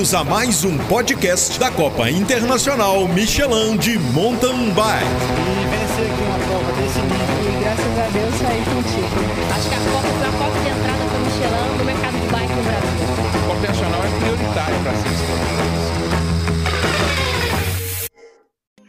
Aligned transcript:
Bem-vindos 0.00 0.14
a 0.14 0.24
mais 0.24 0.64
um 0.64 0.78
podcast 0.88 1.60
da 1.60 1.70
Copa 1.70 2.10
Internacional 2.10 3.06
Michelin 3.06 3.76
de 3.76 3.98
Mountain 3.98 4.70
Bike. 4.72 5.04
E 5.04 5.66
vencer 5.68 6.10
aqui 6.10 6.22
uma 6.22 6.38
prova 6.38 6.72
desse 6.72 7.00
nível 7.00 7.44
e 7.44 7.60
graças 7.60 7.98
a 7.98 8.08
Deus 8.08 8.34
sair 8.36 8.64
contigo. 8.64 9.12
Acho 9.54 9.68
que 9.68 9.74
a 9.74 9.78
Copa 9.92 10.08
foi 10.08 10.26
a 10.26 10.32
porta 10.32 10.58
de 10.58 10.68
entrada 10.70 11.04
para 11.04 11.18
o 11.18 11.20
Michelin 11.20 11.76
no 11.76 11.84
mercado 11.84 12.16
de 12.18 12.26
bike 12.32 12.54
no 12.54 12.62
Brasil. 12.62 12.96
A 13.28 13.40
Copa 13.46 13.60
Nacional 13.68 14.00
é 14.02 14.08
prioritária 14.20 14.78
para 14.82 14.94
ser 14.94 15.10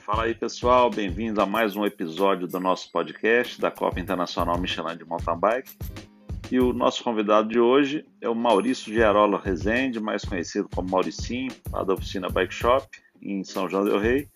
Fala 0.06 0.24
aí 0.24 0.34
pessoal, 0.34 0.90
bem-vindos 0.90 1.40
a 1.40 1.46
mais 1.46 1.76
um 1.76 1.86
episódio 1.86 2.48
do 2.48 2.58
nosso 2.62 2.90
podcast 2.90 3.60
da 3.60 3.70
Copa 3.70 4.00
Internacional 4.00 4.58
Michelin 4.58 4.96
de 4.96 5.04
Mountain 5.04 5.38
Bike. 5.38 5.72
E 6.52 6.60
o 6.60 6.74
nosso 6.74 7.02
convidado 7.02 7.48
de 7.48 7.62
hoje 7.62 8.06
é 8.20 8.28
o 8.28 8.36
Maurício 8.36 8.94
Gerola 8.94 9.40
Rezende, 9.42 10.02
mais 10.02 10.26
conhecido 10.26 10.68
como 10.68 10.90
Mauricinho, 10.90 11.50
lá 11.72 11.82
da 11.82 11.94
oficina 11.94 12.28
Bike 12.28 12.54
Shop, 12.54 12.86
em 13.22 13.42
São 13.42 13.70
João 13.70 13.86
del 13.86 13.98
Rei. 13.98 14.28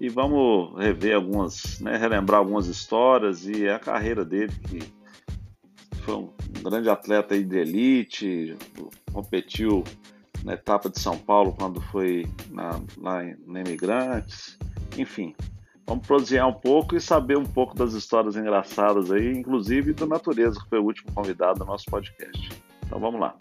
E 0.00 0.08
vamos 0.08 0.74
rever 0.78 1.14
algumas, 1.14 1.78
né, 1.80 1.98
relembrar 1.98 2.38
algumas 2.40 2.66
histórias 2.66 3.46
e 3.46 3.68
a 3.68 3.78
carreira 3.78 4.24
dele, 4.24 4.52
que 4.70 4.80
foi 6.00 6.14
um 6.14 6.30
grande 6.62 6.88
atleta 6.88 7.38
de 7.38 7.58
elite, 7.58 8.56
competiu 9.12 9.84
na 10.44 10.54
etapa 10.54 10.88
de 10.88 10.98
São 10.98 11.18
Paulo 11.18 11.52
quando 11.52 11.78
foi 11.78 12.26
na, 12.50 12.80
lá 12.96 13.22
em, 13.22 13.36
na 13.46 13.60
Imigrantes, 13.60 14.58
enfim, 14.96 15.34
Vamos 15.86 16.06
prosear 16.06 16.48
um 16.48 16.52
pouco 16.52 16.96
e 16.96 17.00
saber 17.00 17.36
um 17.36 17.44
pouco 17.44 17.74
das 17.74 17.92
histórias 17.92 18.36
engraçadas 18.36 19.10
aí, 19.10 19.32
inclusive 19.32 19.92
do 19.92 20.06
Natureza, 20.06 20.58
que 20.60 20.68
foi 20.68 20.78
o 20.78 20.84
último 20.84 21.12
convidado 21.12 21.58
do 21.58 21.64
nosso 21.64 21.84
podcast. 21.86 22.50
Então 22.86 22.98
vamos 22.98 23.20
lá. 23.20 23.34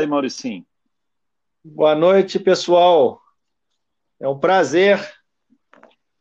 Fala 0.00 0.06
aí, 0.06 0.06
Mauricinho. 0.06 0.64
Boa 1.62 1.94
noite, 1.94 2.38
pessoal. 2.38 3.20
É 4.18 4.26
um 4.26 4.38
prazer 4.38 4.98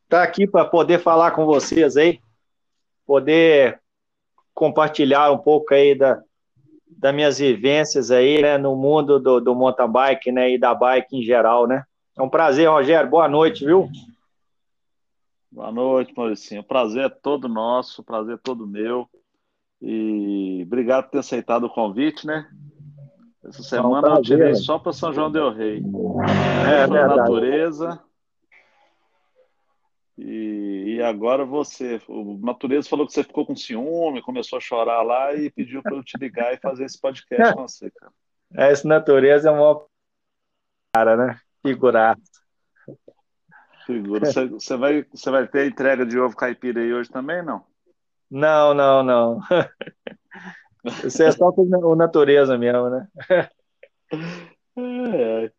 estar 0.04 0.22
aqui 0.22 0.46
para 0.46 0.66
poder 0.66 1.00
falar 1.00 1.32
com 1.32 1.46
vocês 1.46 1.96
aí, 1.96 2.20
poder 3.06 3.80
compartilhar 4.54 5.32
um 5.32 5.38
pouco 5.38 5.74
aí 5.74 5.96
da, 5.96 6.22
das 6.90 7.16
minhas 7.16 7.40
vivências 7.40 8.12
aí, 8.12 8.42
né, 8.42 8.58
no 8.58 8.76
mundo 8.76 9.18
do, 9.18 9.40
do 9.40 9.56
mountain 9.56 9.90
bike, 9.90 10.30
né, 10.30 10.52
e 10.52 10.58
da 10.58 10.76
bike 10.76 11.16
em 11.16 11.24
geral, 11.24 11.66
né. 11.66 11.86
É 12.18 12.22
um 12.22 12.30
prazer, 12.30 12.68
Rogério. 12.68 13.10
Boa 13.10 13.30
noite, 13.30 13.64
viu? 13.64 13.90
Boa 15.50 15.72
noite, 15.72 16.14
Mauricinho. 16.14 16.60
O 16.60 16.66
prazer 16.66 17.06
é 17.06 17.10
todo 17.10 17.48
nosso, 17.48 18.02
o 18.02 18.04
prazer 18.04 18.36
é 18.36 18.40
todo 18.44 18.68
meu. 18.68 19.08
E 19.82 20.64
obrigado 20.66 21.06
por 21.06 21.12
ter 21.12 21.20
aceitado 21.20 21.64
o 21.64 21.70
convite, 21.70 22.28
né? 22.28 22.46
Essa 23.50 23.64
semana 23.64 24.08
eu 24.10 24.22
tirei 24.22 24.54
só 24.54 24.78
para 24.78 24.94
São 24.94 25.12
João 25.12 25.32
Del 25.32 25.52
Rei. 25.52 25.82
É, 26.70 26.84
é 26.84 26.88
verdade. 26.88 27.16
natureza. 27.16 28.00
E, 30.16 30.96
e, 30.98 31.02
agora 31.02 31.44
você. 31.46 32.00
O 32.08 32.38
Natureza 32.44 32.88
falou 32.88 33.08
que 33.08 33.14
você 33.14 33.24
ficou 33.24 33.46
com 33.46 33.56
ciúme, 33.56 34.22
começou 34.22 34.58
a 34.58 34.62
chorar 34.62 35.02
lá 35.02 35.34
e 35.34 35.50
pediu 35.50 35.82
para 35.82 35.96
eu 35.96 36.04
te 36.04 36.16
ligar 36.20 36.54
e 36.54 36.60
fazer 36.60 36.86
esse 36.86 37.00
podcast 37.00 37.56
com 37.56 37.62
você, 37.68 37.90
cara. 37.90 38.12
É, 38.56 38.72
esse 38.72 38.86
Natureza 38.86 39.50
é 39.50 39.52
uma 39.52 39.84
cara, 40.94 41.16
né? 41.16 41.40
Figuraça. 41.66 42.22
Figura. 43.88 44.26
Você, 44.26 44.46
você, 44.46 44.78
vai, 44.78 45.04
você 45.04 45.32
vai 45.32 45.48
ter 45.48 45.68
entrega 45.68 46.06
de 46.06 46.20
ovo 46.20 46.36
caipira 46.36 46.82
aí 46.82 46.94
hoje 46.94 47.10
também, 47.10 47.42
não? 47.42 47.66
Não, 48.30 48.76
não, 48.76 49.02
não. 49.02 49.40
Isso 51.06 51.24
é 51.24 51.32
só 51.32 51.50
o 51.50 51.96
natureza 51.96 52.58
mesmo, 52.58 52.90
né? 52.90 53.08
É. 54.78 55.52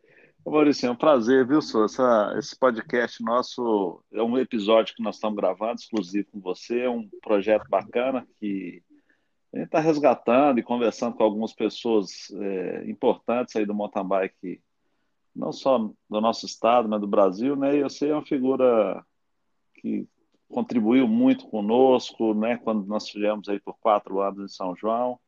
Maurício, 0.46 0.86
é 0.86 0.90
um 0.90 0.96
prazer, 0.96 1.46
viu, 1.46 1.60
Sô? 1.60 1.84
Essa, 1.84 2.34
esse 2.38 2.58
podcast 2.58 3.22
nosso 3.22 4.02
é 4.12 4.22
um 4.22 4.38
episódio 4.38 4.94
que 4.94 5.02
nós 5.02 5.16
estamos 5.16 5.36
gravando, 5.36 5.74
exclusivo 5.74 6.28
com 6.32 6.40
você, 6.40 6.80
é 6.80 6.90
um 6.90 7.08
projeto 7.22 7.68
bacana 7.68 8.26
que 8.38 8.82
a 9.52 9.58
gente 9.58 9.66
está 9.66 9.78
resgatando 9.78 10.58
e 10.58 10.62
conversando 10.62 11.14
com 11.14 11.22
algumas 11.22 11.52
pessoas 11.52 12.30
é, 12.32 12.90
importantes 12.90 13.54
aí 13.54 13.66
do 13.66 13.74
mountain 13.74 14.06
bike, 14.06 14.62
não 15.36 15.52
só 15.52 15.78
do 15.78 16.20
nosso 16.20 16.46
estado, 16.46 16.88
mas 16.88 17.00
do 17.00 17.06
Brasil, 17.06 17.54
né? 17.54 17.76
E 17.76 17.82
você 17.82 18.08
é 18.08 18.14
uma 18.14 18.24
figura 18.24 19.04
que 19.74 20.08
contribuiu 20.50 21.06
muito 21.06 21.46
conosco, 21.48 22.34
né, 22.34 22.58
quando 22.62 22.86
nós 22.86 23.04
estivemos 23.04 23.48
aí 23.48 23.60
por 23.60 23.78
quatro 23.78 24.20
anos 24.20 24.52
em 24.52 24.54
São 24.54 24.74
João, 24.76 25.18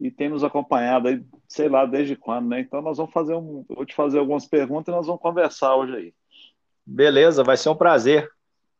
e 0.00 0.10
tem 0.10 0.28
nos 0.28 0.42
acompanhado 0.42 1.08
aí, 1.08 1.24
sei 1.46 1.68
lá, 1.68 1.86
desde 1.86 2.16
quando, 2.16 2.48
né? 2.48 2.60
Então 2.60 2.82
nós 2.82 2.96
vamos 2.96 3.12
fazer 3.12 3.34
um, 3.34 3.64
vou 3.68 3.86
te 3.86 3.94
fazer 3.94 4.18
algumas 4.18 4.46
perguntas 4.46 4.92
e 4.92 4.96
nós 4.96 5.06
vamos 5.06 5.22
conversar 5.22 5.76
hoje 5.76 5.94
aí. 5.94 6.14
Beleza, 6.84 7.44
vai 7.44 7.56
ser 7.56 7.68
um 7.68 7.76
prazer. 7.76 8.28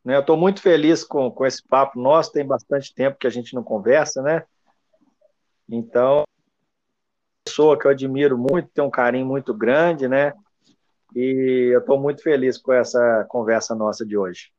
Né? 0.03 0.15
Eu 0.15 0.19
estou 0.19 0.35
muito 0.35 0.61
feliz 0.61 1.03
com, 1.03 1.31
com 1.31 1.45
esse 1.45 1.65
papo 1.65 1.99
nosso, 1.99 2.31
tem 2.31 2.45
bastante 2.45 2.93
tempo 2.93 3.17
que 3.17 3.27
a 3.27 3.29
gente 3.29 3.55
não 3.55 3.63
conversa, 3.63 4.21
né? 4.21 4.43
Então, 5.69 6.23
pessoa 7.45 7.79
que 7.79 7.87
eu 7.87 7.91
admiro 7.91 8.37
muito, 8.37 8.69
tem 8.73 8.83
um 8.83 8.89
carinho 8.89 9.25
muito 9.25 9.53
grande, 9.53 10.07
né? 10.07 10.33
E 11.15 11.71
eu 11.73 11.79
estou 11.79 11.99
muito 11.99 12.21
feliz 12.21 12.57
com 12.57 12.73
essa 12.73 13.25
conversa 13.29 13.73
nossa 13.73 14.05
de 14.05 14.17
hoje. 14.17 14.51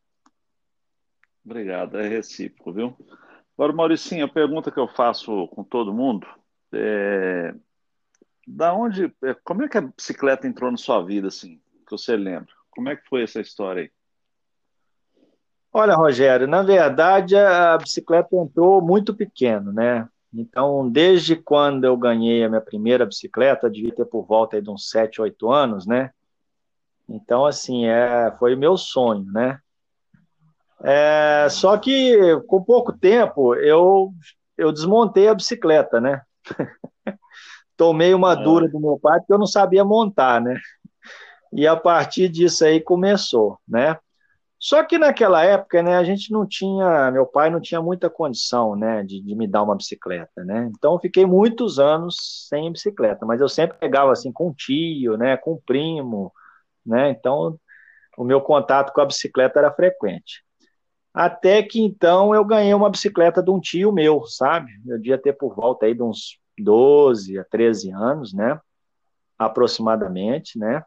Obrigado, 1.46 1.96
é 1.96 2.08
recíproco, 2.08 2.72
viu? 2.72 2.96
Agora, 3.56 3.72
Mauricinho, 3.72 4.24
a 4.24 4.28
pergunta 4.28 4.72
que 4.72 4.80
eu 4.80 4.88
faço 4.88 5.46
com 5.46 5.62
todo 5.62 5.94
mundo 5.94 6.26
é 6.72 7.54
da 8.46 8.74
onde, 8.74 9.12
é, 9.22 9.34
como 9.44 9.62
é 9.62 9.68
que 9.68 9.78
a 9.78 9.82
bicicleta 9.82 10.46
entrou 10.46 10.70
na 10.72 10.76
sua 10.76 11.02
vida, 11.04 11.28
assim, 11.28 11.60
que 11.86 11.90
você 11.90 12.16
lembra? 12.16 12.52
Como 12.70 12.88
é 12.88 12.96
que 12.96 13.08
foi 13.08 13.22
essa 13.22 13.40
história 13.40 13.82
aí? 13.82 13.90
Olha, 15.72 15.94
Rogério, 15.94 16.48
na 16.48 16.62
verdade 16.62 17.36
a 17.36 17.78
bicicleta 17.78 18.34
entrou 18.34 18.82
muito 18.82 19.14
pequeno, 19.14 19.72
né? 19.72 20.08
Então, 20.34 20.90
desde 20.90 21.36
quando 21.36 21.84
eu 21.84 21.96
ganhei 21.96 22.42
a 22.42 22.48
minha 22.48 22.60
primeira 22.60 23.06
bicicleta, 23.06 23.70
devia 23.70 23.94
ter 23.94 24.04
por 24.04 24.26
volta 24.26 24.60
de 24.60 24.68
uns 24.68 24.90
7, 24.90 25.20
8 25.20 25.50
anos, 25.50 25.86
né? 25.86 26.10
Então, 27.08 27.46
assim, 27.46 27.86
é, 27.86 28.34
foi 28.36 28.54
o 28.54 28.58
meu 28.58 28.76
sonho, 28.76 29.24
né? 29.32 29.60
É, 30.88 31.48
só 31.50 31.76
que 31.76 32.16
com 32.46 32.62
pouco 32.62 32.92
tempo 32.92 33.56
eu, 33.56 34.12
eu 34.56 34.70
desmontei 34.70 35.26
a 35.26 35.34
bicicleta, 35.34 36.00
né? 36.00 36.22
Tomei 37.76 38.14
uma 38.14 38.34
é. 38.34 38.36
dura 38.36 38.68
do 38.68 38.78
meu 38.78 38.96
pai 38.96 39.18
porque 39.18 39.32
eu 39.32 39.38
não 39.38 39.48
sabia 39.48 39.84
montar, 39.84 40.40
né? 40.40 40.56
E 41.52 41.66
a 41.66 41.74
partir 41.74 42.28
disso 42.28 42.64
aí 42.64 42.80
começou, 42.80 43.58
né? 43.66 43.98
Só 44.60 44.84
que 44.84 44.96
naquela 44.96 45.42
época, 45.44 45.82
né, 45.82 45.96
a 45.96 46.04
gente 46.04 46.32
não 46.32 46.46
tinha, 46.46 47.10
meu 47.10 47.26
pai 47.26 47.50
não 47.50 47.60
tinha 47.60 47.82
muita 47.82 48.08
condição, 48.08 48.74
né, 48.74 49.02
de, 49.02 49.20
de 49.20 49.34
me 49.34 49.46
dar 49.46 49.62
uma 49.62 49.76
bicicleta, 49.76 50.44
né? 50.44 50.70
Então 50.70 50.94
eu 50.94 51.00
fiquei 51.00 51.26
muitos 51.26 51.78
anos 51.80 52.46
sem 52.48 52.72
bicicleta, 52.72 53.26
mas 53.26 53.40
eu 53.40 53.48
sempre 53.48 53.76
pegava 53.78 54.12
assim 54.12 54.32
com 54.32 54.48
um 54.48 54.54
tio, 54.54 55.16
né, 55.16 55.36
com 55.36 55.54
um 55.54 55.60
primo, 55.66 56.32
né? 56.84 57.10
Então 57.10 57.58
o 58.16 58.24
meu 58.24 58.40
contato 58.40 58.92
com 58.92 59.00
a 59.00 59.06
bicicleta 59.06 59.58
era 59.58 59.72
frequente. 59.72 60.45
Até 61.16 61.62
que 61.62 61.80
então 61.80 62.34
eu 62.34 62.44
ganhei 62.44 62.74
uma 62.74 62.90
bicicleta 62.90 63.42
de 63.42 63.50
um 63.50 63.58
tio 63.58 63.90
meu, 63.90 64.26
sabe? 64.26 64.70
Eu 64.86 64.98
devia 64.98 65.16
ter 65.16 65.32
por 65.32 65.54
volta 65.54 65.86
aí 65.86 65.94
de 65.94 66.02
uns 66.02 66.38
12 66.58 67.38
a 67.38 67.44
13 67.44 67.90
anos, 67.90 68.34
né? 68.34 68.60
Aproximadamente, 69.38 70.58
né? 70.58 70.84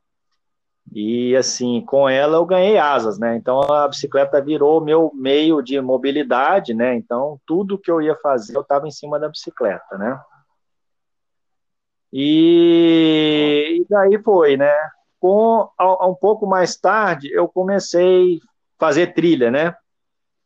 E 0.93 1.35
assim, 1.35 1.81
com 1.81 2.07
ela 2.07 2.37
eu 2.37 2.45
ganhei 2.45 2.77
asas, 2.77 3.17
né? 3.17 3.35
Então 3.37 3.59
a 3.73 3.87
bicicleta 3.87 4.39
virou 4.39 4.79
meu 4.79 5.11
meio 5.15 5.63
de 5.63 5.81
mobilidade, 5.81 6.75
né? 6.75 6.95
Então 6.95 7.41
tudo 7.43 7.79
que 7.79 7.89
eu 7.89 7.99
ia 7.99 8.15
fazer 8.17 8.55
eu 8.55 8.61
estava 8.61 8.87
em 8.87 8.91
cima 8.91 9.19
da 9.19 9.29
bicicleta, 9.29 9.97
né? 9.97 10.21
E, 12.13 13.79
e 13.81 13.85
daí 13.89 14.21
foi, 14.21 14.57
né? 14.57 14.75
Com 15.19 15.67
um 15.79 16.13
pouco 16.13 16.45
mais 16.45 16.75
tarde 16.75 17.33
eu 17.33 17.47
comecei 17.47 18.35
a 18.35 18.39
fazer 18.79 19.15
trilha, 19.15 19.49
né? 19.49 19.73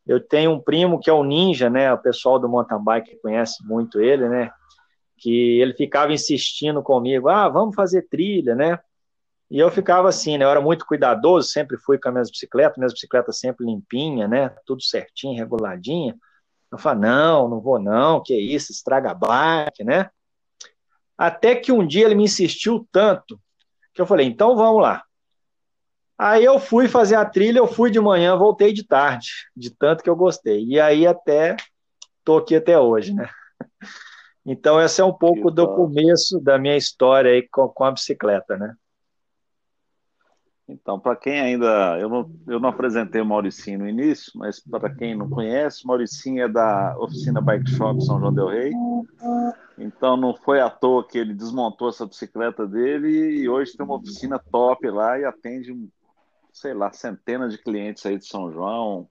Eu 0.06 0.20
tenho 0.20 0.52
um 0.52 0.60
primo 0.60 1.00
que 1.00 1.10
é 1.10 1.14
o 1.14 1.24
Ninja, 1.24 1.70
né? 1.70 1.92
O 1.94 1.98
pessoal 1.98 2.38
do 2.38 2.50
mountain 2.50 2.84
bike 2.84 3.20
conhece 3.22 3.66
muito 3.66 4.02
ele, 4.02 4.28
né? 4.28 4.52
Que 5.18 5.60
ele 5.62 5.74
ficava 5.74 6.12
insistindo 6.12 6.84
comigo, 6.84 7.30
ah, 7.30 7.48
vamos 7.48 7.76
fazer 7.76 8.04
trilha, 8.10 8.54
né? 8.56 8.80
E 9.50 9.60
eu 9.60 9.70
ficava 9.72 10.10
assim, 10.10 10.38
né? 10.38 10.46
Eu 10.46 10.50
era 10.50 10.62
muito 10.62 10.86
cuidadoso, 10.86 11.48
sempre 11.48 11.78
fui 11.78 11.98
com 11.98 12.10
as 12.10 12.14
minhas 12.14 12.32
bicicletas, 12.32 12.78
minhas 12.78 12.94
bicicletas 12.94 13.40
sempre 13.40 13.66
limpinha, 13.66 14.28
né? 14.28 14.50
Tudo 14.66 14.82
certinho, 14.82 15.38
reguladinha. 15.38 16.16
Eu 16.72 16.78
falei, 16.78 17.02
não, 17.02 17.48
não 17.48 17.62
vou 17.62 17.80
não, 17.80 18.22
que 18.22 18.36
isso, 18.36 18.72
estraga 18.72 19.12
a 19.12 19.14
bike, 19.14 19.84
né? 19.84 20.10
Até 21.18 21.56
que 21.56 21.72
um 21.72 21.86
dia 21.86 22.06
ele 22.06 22.16
me 22.16 22.24
insistiu 22.24 22.88
tanto 22.92 23.40
que 23.94 24.02
eu 24.02 24.08
falei, 24.08 24.26
então 24.26 24.56
vamos 24.56 24.82
lá. 24.82 25.04
Aí 26.18 26.46
eu 26.46 26.60
fui 26.60 26.88
fazer 26.88 27.16
a 27.16 27.26
trilha, 27.26 27.60
eu 27.60 27.68
fui 27.68 27.90
de 27.90 28.00
manhã, 28.00 28.36
voltei 28.36 28.72
de 28.72 28.86
tarde, 28.86 29.30
de 29.56 29.72
tanto 29.76 30.04
que 30.04 30.10
eu 30.10 30.16
gostei. 30.16 30.64
E 30.64 30.80
aí 30.80 31.08
até 31.08 31.56
tô 32.24 32.38
aqui 32.38 32.56
até 32.56 32.80
hoje, 32.80 33.14
né? 33.14 33.30
Então 34.46 34.82
esse 34.82 35.00
é 35.00 35.06
um 35.06 35.14
pouco 35.14 35.50
do 35.50 35.74
começo 35.74 36.38
da 36.38 36.60
minha 36.60 36.76
história 36.76 37.32
aí 37.32 37.48
com, 37.50 37.66
com 37.70 37.86
a 37.86 37.92
bicicleta, 37.92 38.58
né? 38.58 38.76
Então, 40.68 41.00
para 41.00 41.16
quem 41.16 41.40
ainda. 41.40 42.00
Eu 42.00 42.10
não, 42.10 42.32
eu 42.48 42.60
não 42.60 42.70
apresentei 42.70 43.22
o 43.22 43.26
Mauricinho 43.26 43.80
no 43.80 43.88
início, 43.88 44.32
mas 44.36 44.60
para 44.60 44.90
quem 44.90 45.16
não 45.16 45.30
conhece, 45.30 45.84
o 45.84 45.88
Mauricinho 45.88 46.44
é 46.44 46.48
da 46.48 46.96
oficina 46.98 47.42
Bike 47.42 47.70
Shop 47.70 48.04
São 48.04 48.20
João 48.20 48.34
Del 48.34 48.48
Rei. 48.48 48.72
Então, 49.78 50.16
não 50.16 50.34
foi 50.34 50.62
à 50.62 50.70
toa 50.70 51.06
que 51.06 51.18
ele 51.18 51.34
desmontou 51.34 51.90
essa 51.90 52.06
bicicleta 52.06 52.66
dele 52.66 53.42
e 53.42 53.50
hoje 53.50 53.76
tem 53.76 53.86
uma 53.86 53.98
oficina 53.98 54.40
top 54.52 54.90
lá 54.90 55.20
e 55.20 55.26
atende, 55.26 55.74
sei 56.54 56.74
lá, 56.74 56.94
centenas 56.94 57.52
de 57.52 57.58
clientes 57.58 58.06
aí 58.06 58.18
de 58.18 58.26
São 58.26 58.52
João. 58.52 59.10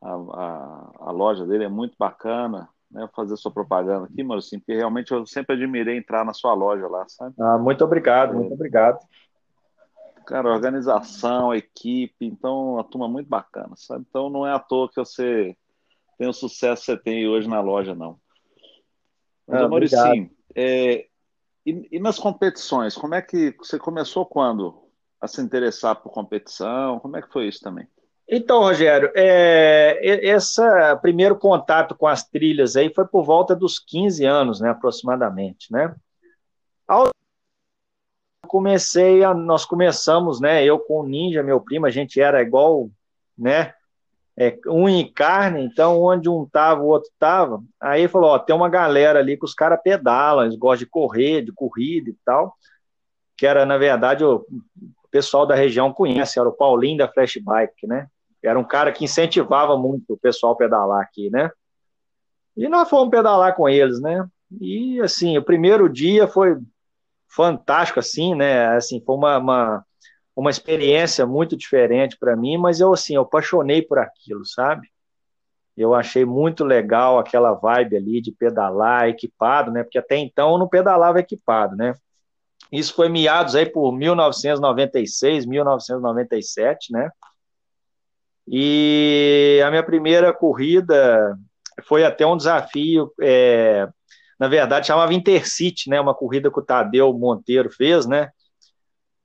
A, 0.00 0.12
a, 0.12 0.92
a 1.08 1.10
loja 1.10 1.44
dele 1.44 1.64
é 1.64 1.68
muito 1.68 1.96
bacana. 1.98 2.68
Né, 2.90 3.06
fazer 3.14 3.36
sua 3.36 3.52
propaganda 3.52 4.06
aqui, 4.06 4.22
Mauricinho, 4.22 4.62
porque 4.62 4.74
realmente 4.74 5.12
eu 5.12 5.26
sempre 5.26 5.54
admirei 5.54 5.98
entrar 5.98 6.24
na 6.24 6.32
sua 6.32 6.54
loja 6.54 6.88
lá, 6.88 7.06
sabe? 7.06 7.34
Ah, 7.38 7.58
muito 7.58 7.84
obrigado, 7.84 8.32
muito 8.32 8.54
obrigado. 8.54 8.98
Cara, 10.26 10.48
organização, 10.48 11.54
equipe, 11.54 12.24
então 12.24 12.78
a 12.78 12.84
turma 12.84 13.06
muito 13.06 13.28
bacana, 13.28 13.74
sabe? 13.76 14.06
Então 14.08 14.30
não 14.30 14.46
é 14.46 14.52
à 14.54 14.58
toa 14.58 14.88
que 14.88 14.96
você 14.96 15.54
tem 16.16 16.28
o 16.28 16.32
sucesso 16.32 16.80
que 16.80 16.92
você 16.92 16.96
tem 16.96 17.28
hoje 17.28 17.46
na 17.46 17.60
loja, 17.60 17.94
não. 17.94 18.18
Mas, 19.46 19.60
ah, 19.62 19.68
Mauricinho, 19.68 20.30
é, 20.54 21.06
e, 21.66 21.88
e, 21.92 22.00
nas 22.00 22.18
competições, 22.18 22.94
como 22.94 23.14
é 23.14 23.20
que 23.20 23.54
você 23.58 23.78
começou 23.78 24.24
quando 24.24 24.87
a 25.20 25.26
se 25.26 25.40
interessar 25.40 25.96
por 25.96 26.10
competição? 26.10 26.98
Como 27.00 27.16
é 27.16 27.22
que 27.22 27.32
foi 27.32 27.48
isso 27.48 27.60
também? 27.60 27.86
Então, 28.30 28.60
Rogério, 28.60 29.10
é, 29.14 29.98
esse 30.02 30.60
primeiro 31.00 31.36
contato 31.36 31.94
com 31.94 32.06
as 32.06 32.28
trilhas 32.28 32.76
aí 32.76 32.92
foi 32.92 33.06
por 33.06 33.24
volta 33.24 33.56
dos 33.56 33.78
15 33.78 34.24
anos, 34.26 34.60
né, 34.60 34.68
aproximadamente, 34.68 35.72
né? 35.72 35.94
Ao 36.86 37.08
comecei, 38.46 39.22
a, 39.24 39.32
nós 39.32 39.64
começamos, 39.64 40.40
né? 40.40 40.64
Eu 40.64 40.78
com 40.78 41.00
o 41.00 41.06
Ninja, 41.06 41.42
meu 41.42 41.60
primo, 41.60 41.86
a 41.86 41.90
gente 41.90 42.20
era 42.20 42.42
igual, 42.42 42.90
né? 43.36 43.72
É, 44.36 44.56
um 44.68 44.88
em 44.88 45.10
carne, 45.12 45.64
então 45.64 46.00
onde 46.00 46.28
um 46.28 46.46
tava, 46.46 46.82
o 46.82 46.86
outro 46.86 47.10
tava. 47.18 47.62
Aí 47.80 48.08
falou: 48.08 48.30
ó, 48.30 48.38
tem 48.38 48.54
uma 48.54 48.68
galera 48.68 49.18
ali 49.18 49.36
que 49.36 49.44
os 49.44 49.54
caras 49.54 49.80
pedalam, 49.82 50.44
eles 50.44 50.56
gostam 50.56 50.84
de 50.84 50.86
correr, 50.86 51.42
de 51.42 51.52
corrida 51.52 52.10
e 52.10 52.16
tal. 52.24 52.54
Que 53.36 53.46
era, 53.46 53.66
na 53.66 53.76
verdade, 53.78 54.24
o, 54.24 54.44
o 55.08 55.10
pessoal 55.10 55.46
da 55.46 55.54
região 55.54 55.92
conhece, 55.92 56.38
era 56.38 56.48
o 56.48 56.52
Paulinho 56.52 56.98
da 56.98 57.08
Flash 57.08 57.38
Bike, 57.42 57.86
né? 57.86 58.06
Era 58.42 58.58
um 58.58 58.64
cara 58.64 58.92
que 58.92 59.04
incentivava 59.04 59.76
muito 59.76 60.12
o 60.12 60.18
pessoal 60.18 60.52
a 60.52 60.56
pedalar 60.56 61.02
aqui, 61.02 61.30
né? 61.30 61.50
E 62.56 62.68
nós 62.68 62.88
fomos 62.88 63.10
pedalar 63.10 63.56
com 63.56 63.68
eles, 63.68 64.00
né? 64.00 64.26
E 64.60 65.00
assim, 65.00 65.36
o 65.38 65.42
primeiro 65.42 65.88
dia 65.88 66.28
foi 66.28 66.58
fantástico, 67.26 67.98
assim, 67.98 68.34
né? 68.34 68.76
Assim, 68.76 69.02
foi 69.04 69.14
uma, 69.14 69.38
uma, 69.38 69.86
uma 70.36 70.50
experiência 70.50 71.26
muito 71.26 71.56
diferente 71.56 72.16
para 72.18 72.36
mim, 72.36 72.56
mas 72.58 72.80
eu, 72.80 72.92
assim, 72.92 73.14
eu 73.14 73.22
apaixonei 73.22 73.82
por 73.82 73.98
aquilo, 73.98 74.44
sabe? 74.44 74.88
Eu 75.76 75.94
achei 75.94 76.24
muito 76.24 76.64
legal 76.64 77.18
aquela 77.18 77.54
vibe 77.54 77.96
ali 77.96 78.20
de 78.20 78.32
pedalar 78.32 79.08
equipado, 79.08 79.70
né? 79.70 79.82
Porque 79.84 79.98
até 79.98 80.16
então 80.16 80.52
eu 80.52 80.58
não 80.58 80.68
pedalava 80.68 81.20
equipado, 81.20 81.76
né? 81.76 81.94
Isso 82.70 82.94
foi 82.94 83.08
meados 83.08 83.54
aí 83.54 83.66
por 83.66 83.92
1996, 83.92 85.46
1997, 85.46 86.92
né? 86.92 87.10
E 88.46 89.62
a 89.64 89.70
minha 89.70 89.82
primeira 89.82 90.32
corrida 90.32 91.36
foi 91.86 92.04
até 92.04 92.26
um 92.26 92.36
desafio 92.36 93.12
é, 93.20 93.88
na 94.38 94.48
verdade 94.48 94.86
chamava 94.86 95.12
Intercity, 95.12 95.90
né? 95.90 96.00
Uma 96.00 96.14
corrida 96.14 96.50
que 96.50 96.58
o 96.58 96.64
Tadeu 96.64 97.12
Monteiro 97.12 97.70
fez, 97.70 98.06
né? 98.06 98.30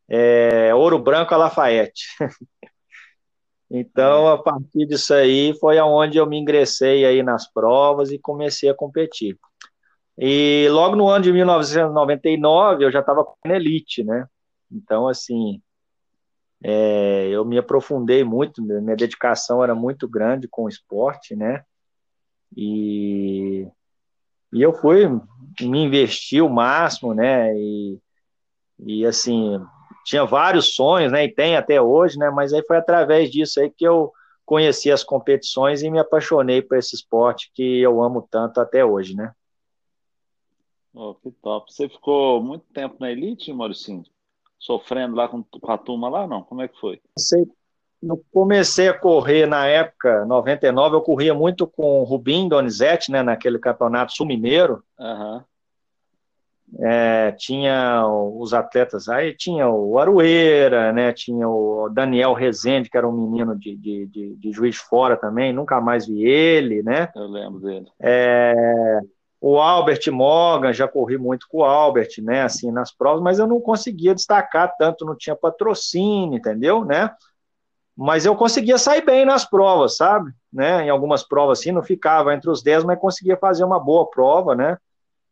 É, 0.10 0.74
Ouro 0.74 1.00
Branco 1.00 1.34
a 1.34 1.38
Lafayette. 1.38 2.04
então, 3.70 4.28
a 4.28 4.42
partir 4.42 4.86
disso 4.88 5.14
aí 5.14 5.58
foi 5.60 5.78
aonde 5.78 6.18
eu 6.18 6.26
me 6.26 6.38
ingressei 6.38 7.06
aí 7.06 7.22
nas 7.22 7.52
provas 7.52 8.12
e 8.12 8.20
comecei 8.20 8.70
a 8.70 8.74
competir. 8.74 9.38
E 10.18 10.68
logo 10.70 10.96
no 10.96 11.10
ano 11.10 11.24
de 11.24 11.34
1999 11.34 12.86
eu 12.86 12.92
já 12.92 13.00
estava 13.00 13.24
com 13.24 13.36
a 13.46 13.56
elite, 13.56 14.04
né? 14.04 14.28
Então, 14.72 15.08
assim, 15.08 15.62
é, 16.64 17.30
eu 17.30 17.44
me 17.46 17.58
aprofundei 17.58 18.24
muito, 18.24 18.62
minha 18.62 18.96
dedicação 18.96 19.64
era 19.64 19.76
muito 19.76 20.08
grande 20.08 20.48
com 20.48 20.64
o 20.64 20.70
esporte, 20.70 21.36
né? 21.36 21.64
E 22.56 23.68
e 24.54 24.62
eu 24.62 24.72
fui 24.72 25.10
me 25.62 25.84
investir 25.84 26.44
o 26.44 26.50
máximo, 26.50 27.14
né? 27.14 27.52
E, 27.58 28.00
e 28.80 29.06
assim, 29.06 29.60
tinha 30.06 30.26
vários 30.26 30.76
sonhos, 30.76 31.12
né? 31.12 31.26
E 31.26 31.34
tem 31.34 31.58
até 31.58 31.82
hoje, 31.82 32.20
né? 32.20 32.30
Mas 32.30 32.54
aí 32.54 32.64
foi 32.68 32.78
através 32.78 33.32
disso 33.32 33.60
aí 33.60 33.72
que 33.72 33.86
eu 33.86 34.12
conheci 34.46 34.92
as 34.92 35.04
competições 35.04 35.82
e 35.82 35.90
me 35.90 35.98
apaixonei 35.98 36.62
por 36.62 36.78
esse 36.78 36.96
esporte 36.96 37.50
que 37.56 37.82
eu 37.82 38.04
amo 38.04 38.28
tanto 38.30 38.60
até 38.62 38.86
hoje, 38.86 39.16
né? 39.16 39.32
Oh, 40.94 41.16
que 41.16 41.32
top. 41.32 41.74
Você 41.74 41.90
ficou 41.90 42.42
muito 42.42 42.66
tempo 42.74 42.98
na 43.00 43.12
elite, 43.12 43.52
Mauricinho? 43.52 44.04
Sofrendo 44.60 45.16
lá 45.16 45.28
com, 45.28 45.44
com 45.44 45.72
a 45.72 45.78
turma 45.78 46.08
lá, 46.08 46.28
não? 46.28 46.44
Como 46.44 46.62
é 46.62 46.68
que 46.68 46.80
foi? 46.80 47.02
Sei, 47.18 47.46
eu 48.02 48.22
comecei 48.32 48.90
a 48.90 48.98
correr 48.98 49.46
na 49.46 49.66
época, 49.66 50.26
99, 50.26 50.96
eu 50.96 51.02
corria 51.02 51.34
muito 51.34 51.66
com 51.66 52.02
o 52.02 52.04
Rubim 52.04 52.50
Donizete, 52.50 53.12
né, 53.12 53.24
naquele 53.24 53.58
campeonato 53.58 54.14
sul-mineiro. 54.14 54.84
Uhum. 55.00 55.42
É, 56.80 57.32
tinha 57.34 58.04
os 58.08 58.54
atletas, 58.54 59.08
aí 59.08 59.36
tinha 59.36 59.70
o 59.70 60.00
Arueira, 60.00 60.92
né, 60.92 61.14
tinha 61.14 61.48
o 61.48 61.88
Daniel 61.88 62.34
Rezende, 62.34 62.90
que 62.90 62.98
era 62.98 63.08
um 63.08 63.12
menino 63.12 63.56
de, 63.56 63.76
de, 63.76 64.08
de, 64.08 64.36
de 64.36 64.52
Juiz 64.52 64.76
de 64.76 64.82
Fora 64.82 65.16
também, 65.16 65.54
nunca 65.54 65.80
mais 65.80 66.08
vi 66.08 66.24
ele, 66.24 66.82
né? 66.82 67.10
Eu 67.16 67.28
lembro 67.28 67.60
dele. 67.60 67.88
É, 68.00 69.00
o 69.46 69.60
Albert 69.60 70.10
Morgan, 70.10 70.72
já 70.72 70.88
corri 70.88 71.18
muito 71.18 71.48
com 71.50 71.58
o 71.58 71.64
Albert, 71.66 72.12
né, 72.20 72.44
assim, 72.44 72.72
nas 72.72 72.96
provas, 72.96 73.22
mas 73.22 73.40
eu 73.40 73.48
não 73.48 73.60
conseguia 73.60 74.16
destacar 74.16 74.74
tanto, 74.78 75.06
não 75.06 75.18
tinha 75.18 75.36
patrocínio, 75.36 76.38
entendeu, 76.38 76.86
né? 76.86 77.10
mas 77.96 78.26
eu 78.26 78.36
conseguia 78.36 78.78
sair 78.78 79.06
bem 79.06 79.26
nas 79.26 79.46
provas, 79.46 79.98
sabe? 79.98 80.32
Né? 80.52 80.86
Em 80.86 80.90
algumas 80.90 81.24
provas 81.24 81.60
assim, 81.60 81.72
não 81.72 81.84
ficava 81.84 82.34
entre 82.34 82.50
os 82.50 82.64
10, 82.64 82.84
mas 82.84 83.00
conseguia 83.00 83.38
fazer 83.38 83.64
uma 83.64 83.80
boa 83.80 84.10
prova, 84.10 84.56
né? 84.56 84.78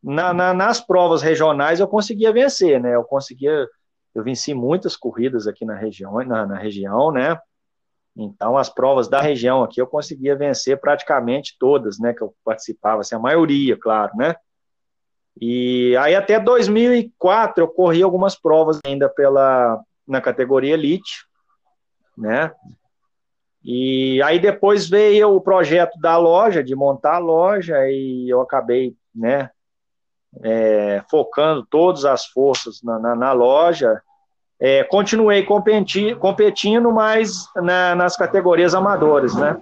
Na, 0.03 0.33
na, 0.33 0.53
nas 0.53 0.79
provas 0.79 1.21
regionais 1.21 1.79
eu 1.79 1.87
conseguia 1.87 2.31
vencer, 2.31 2.79
né? 2.81 2.95
Eu 2.95 3.03
conseguia, 3.03 3.67
eu 4.13 4.23
venci 4.23 4.53
muitas 4.53 4.95
corridas 4.95 5.47
aqui 5.47 5.65
na 5.65 5.75
região, 5.75 6.13
na, 6.23 6.45
na 6.45 6.57
região, 6.57 7.11
né? 7.11 7.37
Então 8.15 8.57
as 8.57 8.69
provas 8.69 9.07
da 9.07 9.21
região 9.21 9.63
aqui 9.63 9.81
eu 9.81 9.87
conseguia 9.87 10.35
vencer 10.35 10.79
praticamente 10.79 11.55
todas, 11.59 11.99
né? 11.99 12.13
Que 12.13 12.21
eu 12.21 12.33
participava, 12.43 13.01
assim, 13.01 13.15
a 13.15 13.19
maioria, 13.19 13.77
claro, 13.77 14.15
né? 14.15 14.35
E 15.39 15.95
aí 15.97 16.13
até 16.13 16.39
2004 16.39 17.63
eu 17.63 17.67
corri 17.67 18.03
algumas 18.03 18.35
provas 18.35 18.79
ainda 18.85 19.07
pela 19.07 19.81
na 20.07 20.19
categoria 20.19 20.73
elite, 20.73 21.25
né? 22.17 22.51
E 23.63 24.21
aí 24.23 24.39
depois 24.39 24.89
veio 24.89 25.35
o 25.35 25.41
projeto 25.41 25.99
da 25.99 26.17
loja, 26.17 26.63
de 26.63 26.75
montar 26.75 27.15
a 27.15 27.19
loja, 27.19 27.87
e 27.87 28.27
eu 28.27 28.41
acabei, 28.41 28.95
né, 29.13 29.51
é, 30.41 31.03
focando 31.09 31.65
todas 31.69 32.03
as 32.03 32.25
forças 32.25 32.81
na, 32.81 32.97
na, 32.97 33.15
na 33.15 33.31
loja. 33.33 34.01
É, 34.63 34.83
continuei 34.83 35.43
competi, 35.43 36.13
competindo, 36.13 36.91
mas 36.91 37.51
na, 37.55 37.95
nas 37.95 38.15
categorias 38.15 38.75
amadoras, 38.75 39.35
né? 39.35 39.59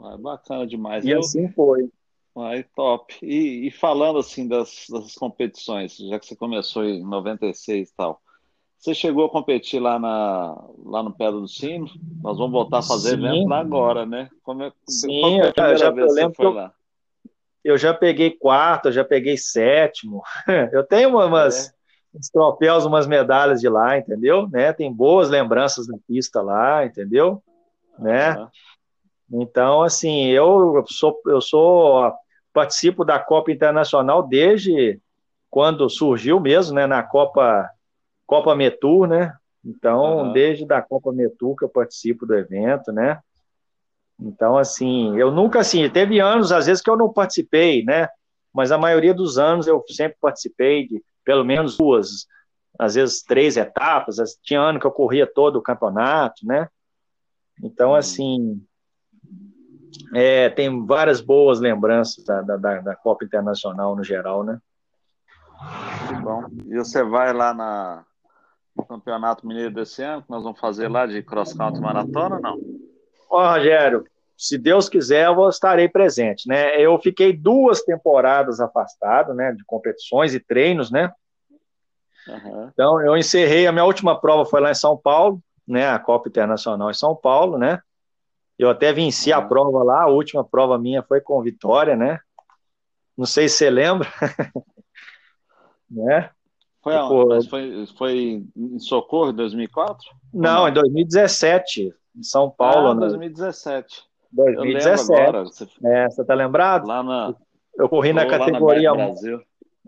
Ah, 0.00 0.16
bacana 0.18 0.66
demais. 0.66 1.04
E 1.04 1.10
eu... 1.10 1.20
assim 1.20 1.48
foi. 1.52 1.88
Ai, 2.36 2.64
top. 2.74 3.14
E, 3.22 3.68
e 3.68 3.70
falando 3.70 4.18
assim 4.18 4.48
das, 4.48 4.86
das 4.90 5.14
competições, 5.14 5.96
já 5.96 6.18
que 6.18 6.26
você 6.26 6.34
começou 6.34 6.84
em 6.84 7.04
96 7.04 7.88
e 7.88 7.94
tal, 7.94 8.20
você 8.76 8.94
chegou 8.94 9.26
a 9.26 9.30
competir 9.30 9.78
lá, 9.78 9.96
na, 9.98 10.56
lá 10.84 11.04
no 11.04 11.12
Pedra 11.12 11.38
do 11.38 11.46
Sino? 11.46 11.86
Nós 12.20 12.36
vamos 12.36 12.52
voltar 12.52 12.78
a 12.78 12.82
fazer 12.82 13.10
Sim. 13.10 13.26
evento 13.26 13.48
lá 13.48 13.60
agora, 13.60 14.04
né? 14.04 14.28
Como 14.42 14.64
é, 14.64 14.72
Sim, 14.88 15.20
qual 15.20 15.44
a 15.44 15.52
primeira 15.52 15.76
já, 15.76 15.90
vez 15.90 16.14
que 16.14 16.20
você 16.20 16.34
foi 16.34 16.46
eu, 16.46 16.52
lá? 16.52 16.74
Eu 17.62 17.78
já 17.78 17.94
peguei 17.94 18.30
quarto, 18.30 18.88
eu 18.88 18.92
já 18.92 19.04
peguei 19.04 19.36
sétimo. 19.36 20.22
Eu 20.72 20.82
tenho 20.82 21.10
umas, 21.10 21.68
é. 21.68 21.79
Uns 22.14 22.28
troféus, 22.28 22.84
umas 22.84 23.06
medalhas 23.06 23.60
de 23.60 23.68
lá, 23.68 23.98
entendeu? 23.98 24.48
Né? 24.48 24.72
Tem 24.72 24.92
boas 24.92 25.28
lembranças 25.28 25.86
da 25.86 25.96
pista 26.06 26.42
lá, 26.42 26.84
entendeu? 26.84 27.42
Né? 27.98 28.36
Uhum. 28.36 28.48
Então, 29.42 29.82
assim, 29.82 30.26
eu 30.26 30.84
sou, 30.88 31.20
eu 31.26 31.40
sou 31.40 32.12
participo 32.52 33.04
da 33.04 33.18
Copa 33.18 33.52
Internacional 33.52 34.22
desde 34.26 35.00
quando 35.48 35.88
surgiu 35.88 36.40
mesmo, 36.40 36.74
né, 36.74 36.86
na 36.86 37.02
Copa 37.02 37.68
Copa 38.26 38.54
Metur, 38.54 39.08
né? 39.08 39.34
Então, 39.64 40.18
uhum. 40.18 40.32
desde 40.32 40.64
da 40.64 40.80
Copa 40.80 41.12
Metur 41.12 41.56
que 41.56 41.64
eu 41.64 41.68
participo 41.68 42.24
do 42.24 42.34
evento, 42.34 42.92
né? 42.92 43.20
Então, 44.20 44.56
assim, 44.56 45.18
eu 45.18 45.30
nunca, 45.30 45.60
assim, 45.60 45.88
teve 45.88 46.20
anos, 46.20 46.52
às 46.52 46.66
vezes, 46.66 46.82
que 46.82 46.90
eu 46.90 46.96
não 46.96 47.12
participei, 47.12 47.84
né? 47.84 48.08
Mas 48.52 48.70
a 48.70 48.78
maioria 48.78 49.14
dos 49.14 49.38
anos 49.38 49.66
eu 49.66 49.82
sempre 49.88 50.16
participei 50.20 50.86
de 50.86 51.02
pelo 51.30 51.44
menos 51.44 51.76
duas, 51.76 52.26
às 52.76 52.96
vezes 52.96 53.22
três 53.22 53.56
etapas. 53.56 54.16
Tinha 54.42 54.60
ano 54.60 54.80
que 54.80 54.86
eu 54.86 54.90
corria 54.90 55.32
todo 55.32 55.54
o 55.60 55.62
campeonato, 55.62 56.44
né? 56.44 56.68
Então, 57.62 57.94
assim, 57.94 58.60
é, 60.12 60.48
tem 60.48 60.84
várias 60.84 61.20
boas 61.20 61.60
lembranças 61.60 62.24
da, 62.24 62.42
da, 62.42 62.80
da, 62.80 62.96
Copa 62.96 63.24
Internacional 63.24 63.94
no 63.94 64.02
geral, 64.02 64.42
né? 64.42 64.58
Que 66.08 66.14
bom. 66.20 66.46
E 66.66 66.76
você 66.76 67.04
vai 67.04 67.32
lá 67.32 67.54
na, 67.54 68.04
no 68.76 68.84
Campeonato 68.84 69.46
Mineiro 69.46 69.72
desse 69.72 70.02
ano, 70.02 70.22
que 70.22 70.30
nós 70.30 70.42
vamos 70.42 70.58
fazer 70.58 70.88
lá 70.88 71.06
de 71.06 71.22
cross 71.22 71.52
country 71.52 71.80
maratona 71.80 72.34
ou 72.34 72.42
não? 72.42 72.58
Ó, 73.30 73.52
Rogério, 73.52 74.04
se 74.36 74.58
Deus 74.58 74.88
quiser, 74.88 75.26
eu 75.26 75.48
estarei 75.48 75.88
presente, 75.88 76.48
né? 76.48 76.76
Eu 76.80 76.98
fiquei 76.98 77.32
duas 77.32 77.84
temporadas 77.84 78.58
afastado, 78.58 79.32
né, 79.32 79.52
de 79.52 79.64
competições 79.64 80.34
e 80.34 80.40
treinos, 80.40 80.90
né? 80.90 81.12
Uhum. 82.28 82.68
Então, 82.72 83.00
eu 83.00 83.16
encerrei, 83.16 83.66
a 83.66 83.72
minha 83.72 83.84
última 83.84 84.18
prova 84.20 84.44
foi 84.44 84.60
lá 84.60 84.70
em 84.70 84.74
São 84.74 84.96
Paulo, 84.96 85.42
né, 85.66 85.88
a 85.88 85.98
Copa 85.98 86.28
Internacional 86.28 86.90
em 86.90 86.94
São 86.94 87.14
Paulo, 87.14 87.58
né? 87.58 87.80
Eu 88.58 88.68
até 88.68 88.92
venci 88.92 89.32
uhum. 89.32 89.38
a 89.38 89.42
prova 89.42 89.82
lá, 89.82 90.02
a 90.02 90.08
última 90.08 90.44
prova 90.44 90.78
minha 90.78 91.02
foi 91.02 91.20
com 91.20 91.40
vitória, 91.42 91.96
né? 91.96 92.18
Não 93.16 93.26
sei 93.26 93.48
se 93.48 93.56
você 93.56 93.70
lembra. 93.70 94.08
né? 95.90 96.30
Foi 96.82 96.94
aonde? 96.94 97.48
Foi, 97.48 97.86
foi 97.96 98.44
em 98.56 98.78
Socorro, 98.78 99.30
em 99.30 99.34
2004? 99.34 100.06
Não, 100.32 100.60
não, 100.62 100.68
em 100.68 100.72
2017, 100.72 101.94
em 102.16 102.22
São 102.22 102.50
Paulo. 102.50 102.88
Ah, 102.88 102.94
2017. 102.94 104.02
2017. 104.32 105.20
Agora, 105.20 105.44
você... 105.44 105.68
É, 105.84 106.08
você 106.08 106.24
tá 106.24 106.34
lembrado? 106.34 106.86
Lá 106.86 107.02
na... 107.02 107.34
Eu 107.76 107.88
corri 107.88 108.12
na 108.12 108.26
categoria... 108.26 108.92
Na 108.94 109.12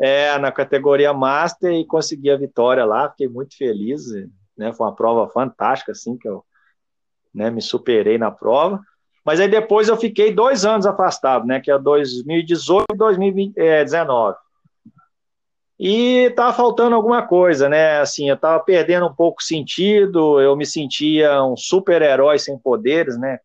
é, 0.03 0.37
na 0.37 0.51
categoria 0.51 1.15
Master 1.15 1.73
e 1.73 1.87
consegui 1.87 2.29
a 2.29 2.37
vitória 2.37 2.85
lá, 2.85 3.09
fiquei 3.11 3.29
muito 3.29 3.57
feliz, 3.57 4.07
né? 4.59 4.73
Foi 4.73 4.85
uma 4.85 4.97
prova 4.97 5.31
fantástica, 5.31 5.93
assim, 5.93 6.19
que 6.19 6.27
eu 6.27 6.45
né, 7.33 7.53
me 7.53 7.63
superei 7.63 8.19
na 8.19 8.29
prova. 8.29 8.81
Mas 9.25 9.39
aí 9.39 9.47
depois 9.47 9.89
eu 9.89 9.97
fiquei 9.97 10.35
dois 10.35 10.65
anos 10.65 10.87
afastado, 10.87 11.47
né? 11.47 11.61
Que 11.61 11.71
é 11.71 11.79
2018 11.79 12.87
e 12.93 12.97
2019. 12.97 14.37
E 15.79 16.31
tava 16.31 16.53
faltando 16.53 16.97
alguma 16.97 17.25
coisa, 17.25 17.69
né? 17.69 18.01
Assim, 18.01 18.29
eu 18.29 18.37
tava 18.37 18.59
perdendo 18.59 19.07
um 19.07 19.15
pouco 19.15 19.41
sentido, 19.41 20.41
eu 20.41 20.57
me 20.57 20.67
sentia 20.67 21.45
um 21.45 21.57
super-herói 21.57 22.41
sem 22.41 22.59
poderes, 22.59 23.17
né? 23.17 23.39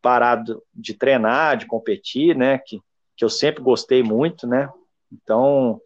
Parado 0.00 0.62
de 0.74 0.94
treinar, 0.94 1.58
de 1.58 1.66
competir, 1.66 2.34
né? 2.34 2.56
Que, 2.56 2.80
que 3.14 3.22
eu 3.26 3.28
sempre 3.28 3.62
gostei 3.62 4.02
muito, 4.02 4.46
né? 4.46 4.70
Então, 5.22 5.80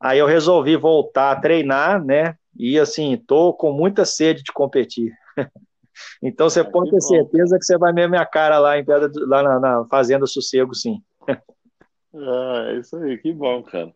aí 0.00 0.18
eu 0.18 0.26
resolvi 0.26 0.76
voltar 0.76 1.32
a 1.32 1.40
treinar, 1.40 2.04
né? 2.04 2.36
E 2.56 2.78
assim, 2.78 3.16
tô 3.16 3.52
com 3.52 3.72
muita 3.72 4.04
sede 4.04 4.42
de 4.42 4.52
competir. 4.52 5.12
então 6.22 6.48
você 6.48 6.62
pode 6.64 6.90
ter 6.90 7.00
certeza 7.00 7.58
que 7.58 7.64
você 7.64 7.78
vai 7.78 7.92
ver 7.92 8.08
minha 8.08 8.26
cara 8.26 8.58
lá 8.58 8.78
em 8.78 8.84
pedra, 8.84 9.10
lá 9.26 9.42
na, 9.42 9.60
na 9.60 9.84
Fazenda 9.86 10.26
Sossego, 10.26 10.74
sim. 10.74 11.02
ah, 11.28 12.66
é 12.68 12.78
isso 12.78 12.96
aí, 12.96 13.18
que 13.18 13.32
bom, 13.32 13.62
cara. 13.62 13.92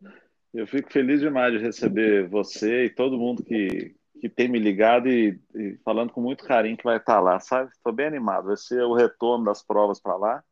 Eu 0.52 0.66
fico 0.66 0.92
feliz 0.92 1.20
demais 1.20 1.52
de 1.52 1.58
receber 1.58 2.28
você 2.28 2.86
e 2.86 2.90
todo 2.90 3.18
mundo 3.18 3.44
que, 3.44 3.94
que 4.20 4.28
tem 4.28 4.48
me 4.48 4.58
ligado 4.58 5.08
e, 5.08 5.38
e 5.54 5.78
falando 5.84 6.12
com 6.12 6.20
muito 6.20 6.44
carinho 6.44 6.76
que 6.76 6.84
vai 6.84 6.96
estar 6.96 7.20
lá, 7.20 7.38
sabe? 7.38 7.70
Estou 7.70 7.92
bem 7.92 8.06
animado. 8.06 8.46
Vai 8.46 8.56
ser 8.56 8.82
o 8.82 8.94
retorno 8.94 9.44
das 9.44 9.62
provas 9.62 10.00
para 10.00 10.16
lá. 10.16 10.42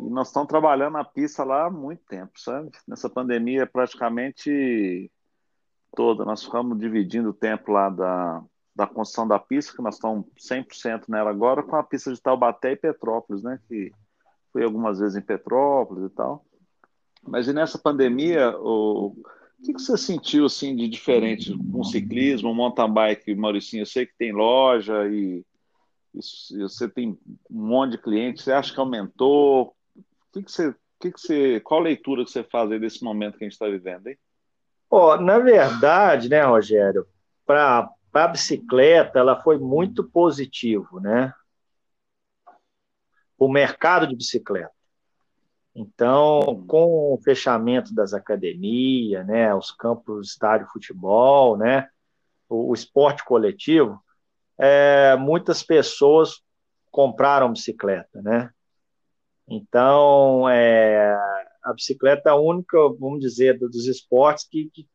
E 0.00 0.08
nós 0.10 0.28
estamos 0.28 0.48
trabalhando 0.48 0.94
na 0.94 1.04
pista 1.04 1.42
lá 1.44 1.66
há 1.66 1.70
muito 1.70 2.02
tempo, 2.06 2.32
sabe? 2.38 2.70
Nessa 2.86 3.08
pandemia 3.08 3.66
praticamente 3.66 5.10
toda. 5.94 6.24
Nós 6.24 6.44
ficamos 6.44 6.78
dividindo 6.78 7.30
o 7.30 7.34
tempo 7.34 7.72
lá 7.72 7.88
da, 7.88 8.44
da 8.74 8.86
construção 8.86 9.26
da 9.26 9.38
pista, 9.38 9.74
que 9.74 9.82
nós 9.82 9.94
estamos 9.94 10.26
100% 10.38 11.04
nela 11.08 11.30
agora, 11.30 11.62
com 11.62 11.76
a 11.76 11.82
pista 11.82 12.12
de 12.12 12.20
Taubaté 12.20 12.72
e 12.72 12.76
Petrópolis, 12.76 13.42
né? 13.42 13.58
Que 13.66 13.92
fui 14.52 14.62
algumas 14.62 14.98
vezes 14.98 15.16
em 15.16 15.22
Petrópolis 15.22 16.10
e 16.10 16.14
tal. 16.14 16.44
Mas 17.22 17.48
e 17.48 17.52
nessa 17.52 17.78
pandemia, 17.78 18.56
o, 18.58 19.08
o 19.08 19.62
que, 19.64 19.72
que 19.72 19.80
você 19.80 19.96
sentiu 19.96 20.46
assim 20.46 20.76
de 20.76 20.88
diferente 20.88 21.56
com 21.72 21.82
ciclismo, 21.82 22.54
mountain 22.54 22.92
bike, 22.92 23.34
Mauricinho? 23.34 23.82
Eu 23.82 23.86
sei 23.86 24.06
que 24.06 24.16
tem 24.16 24.32
loja 24.32 25.06
e, 25.08 25.44
e 26.14 26.62
você 26.62 26.88
tem 26.88 27.18
um 27.50 27.66
monte 27.66 27.92
de 27.92 27.98
clientes. 27.98 28.44
Você 28.44 28.52
acha 28.52 28.72
que 28.72 28.80
aumentou? 28.80 29.75
Que, 30.36 30.42
que 30.42 30.52
você, 30.52 30.74
que 31.00 31.12
que 31.12 31.18
você, 31.18 31.60
qual 31.60 31.80
leitura 31.80 32.22
que 32.22 32.30
você 32.30 32.44
faz 32.44 32.70
aí 32.70 32.78
desse 32.78 33.02
momento 33.02 33.38
que 33.38 33.44
a 33.44 33.46
gente 33.46 33.54
está 33.54 33.66
vivendo, 33.66 34.06
hein? 34.08 34.18
Oh, 34.90 35.16
na 35.16 35.38
verdade, 35.38 36.28
né, 36.28 36.42
Rogério, 36.42 37.06
para 37.46 37.90
a 38.12 38.28
bicicleta, 38.28 39.18
ela 39.18 39.42
foi 39.42 39.56
muito 39.58 40.04
positivo, 40.04 41.00
né? 41.00 41.32
O 43.38 43.48
mercado 43.48 44.06
de 44.06 44.14
bicicleta. 44.14 44.70
Então, 45.74 46.64
com 46.66 47.14
o 47.14 47.20
fechamento 47.24 47.94
das 47.94 48.12
academias, 48.12 49.26
né, 49.26 49.54
os 49.54 49.70
campos 49.70 50.32
estádio 50.32 50.68
futebol, 50.68 51.56
né, 51.56 51.88
o, 52.48 52.70
o 52.70 52.74
esporte 52.74 53.24
coletivo, 53.24 54.02
é, 54.58 55.16
muitas 55.16 55.62
pessoas 55.62 56.42
compraram 56.90 57.52
bicicleta, 57.52 58.20
né? 58.20 58.50
Então, 59.48 60.48
é, 60.48 61.14
a 61.62 61.72
bicicleta 61.72 62.30
é 62.30 62.32
a 62.32 62.36
única, 62.36 62.76
vamos 62.98 63.20
dizer, 63.20 63.58
dos 63.58 63.86
esportes 63.86 64.46
que, 64.48 64.70
que 64.72 64.88